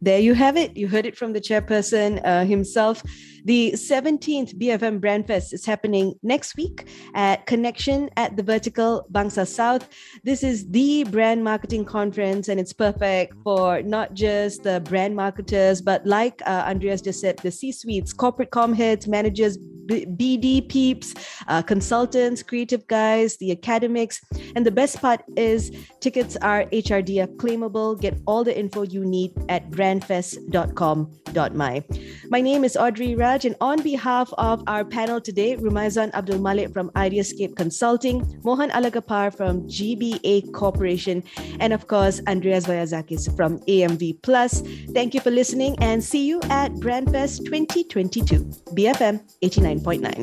there 0.00 0.20
you 0.20 0.34
have 0.34 0.56
it. 0.56 0.76
You 0.76 0.88
heard 0.88 1.06
it 1.06 1.16
from 1.16 1.32
the 1.32 1.40
chairperson 1.40 2.20
uh, 2.24 2.44
himself. 2.44 3.02
The 3.46 3.74
17th 3.76 4.58
BFM 4.58 4.98
Brandfest 4.98 5.52
is 5.52 5.64
happening 5.64 6.18
next 6.24 6.56
week 6.56 6.88
at 7.14 7.46
Connexion 7.46 8.10
at 8.16 8.36
the 8.36 8.42
Vertical 8.42 9.06
Bangsar 9.12 9.46
South. 9.46 9.88
This 10.24 10.42
is 10.42 10.68
the 10.68 11.04
brand 11.04 11.44
marketing 11.44 11.84
conference, 11.84 12.48
and 12.48 12.58
it's 12.58 12.72
perfect 12.72 13.34
for 13.44 13.82
not 13.82 14.14
just 14.14 14.64
the 14.64 14.80
brand 14.80 15.14
marketers, 15.14 15.80
but 15.80 16.04
like 16.04 16.42
uh, 16.44 16.64
Andreas 16.66 17.00
just 17.00 17.20
said, 17.20 17.38
the 17.38 17.52
C 17.52 17.70
suites, 17.70 18.12
corporate 18.12 18.50
com 18.50 18.72
heads, 18.72 19.06
managers, 19.06 19.56
BD 19.86 20.68
peeps, 20.68 21.14
uh, 21.48 21.62
consultants, 21.62 22.42
creative 22.42 22.86
guys, 22.86 23.36
the 23.36 23.50
academics. 23.52 24.20
And 24.54 24.66
the 24.66 24.70
best 24.70 25.00
part 25.00 25.22
is 25.36 25.72
tickets 26.00 26.36
are 26.36 26.66
HRDF 26.66 27.36
claimable. 27.36 27.98
Get 28.00 28.18
all 28.26 28.44
the 28.44 28.58
info 28.58 28.82
you 28.82 29.04
need 29.04 29.32
at 29.48 29.68
brandfest.com.my. 29.70 31.84
My 32.28 32.40
name 32.40 32.64
is 32.64 32.76
Audrey 32.76 33.14
Raj, 33.14 33.35
and 33.44 33.56
on 33.60 33.82
behalf 33.82 34.32
of 34.38 34.62
our 34.66 34.84
panel 34.84 35.20
today, 35.20 35.56
Rumaizan 35.56 36.12
Abdul 36.14 36.38
Malik 36.38 36.72
from 36.72 36.90
Ideascape 36.90 37.56
Consulting, 37.56 38.40
Mohan 38.44 38.70
Alagappa 38.70 39.36
from 39.36 39.62
GBA 39.68 40.52
Corporation, 40.52 41.22
and 41.60 41.72
of 41.72 41.86
course, 41.86 42.20
Andreas 42.26 42.66
Vayazakis 42.66 43.34
from 43.36 43.58
AMV 43.60 44.22
Plus. 44.22 44.62
Thank 44.92 45.14
you 45.14 45.20
for 45.20 45.30
listening 45.30 45.76
and 45.80 46.02
see 46.02 46.26
you 46.26 46.40
at 46.44 46.72
Brandfest 46.74 47.44
2022, 47.44 48.44
BFM 48.74 49.20
89. 49.42 50.22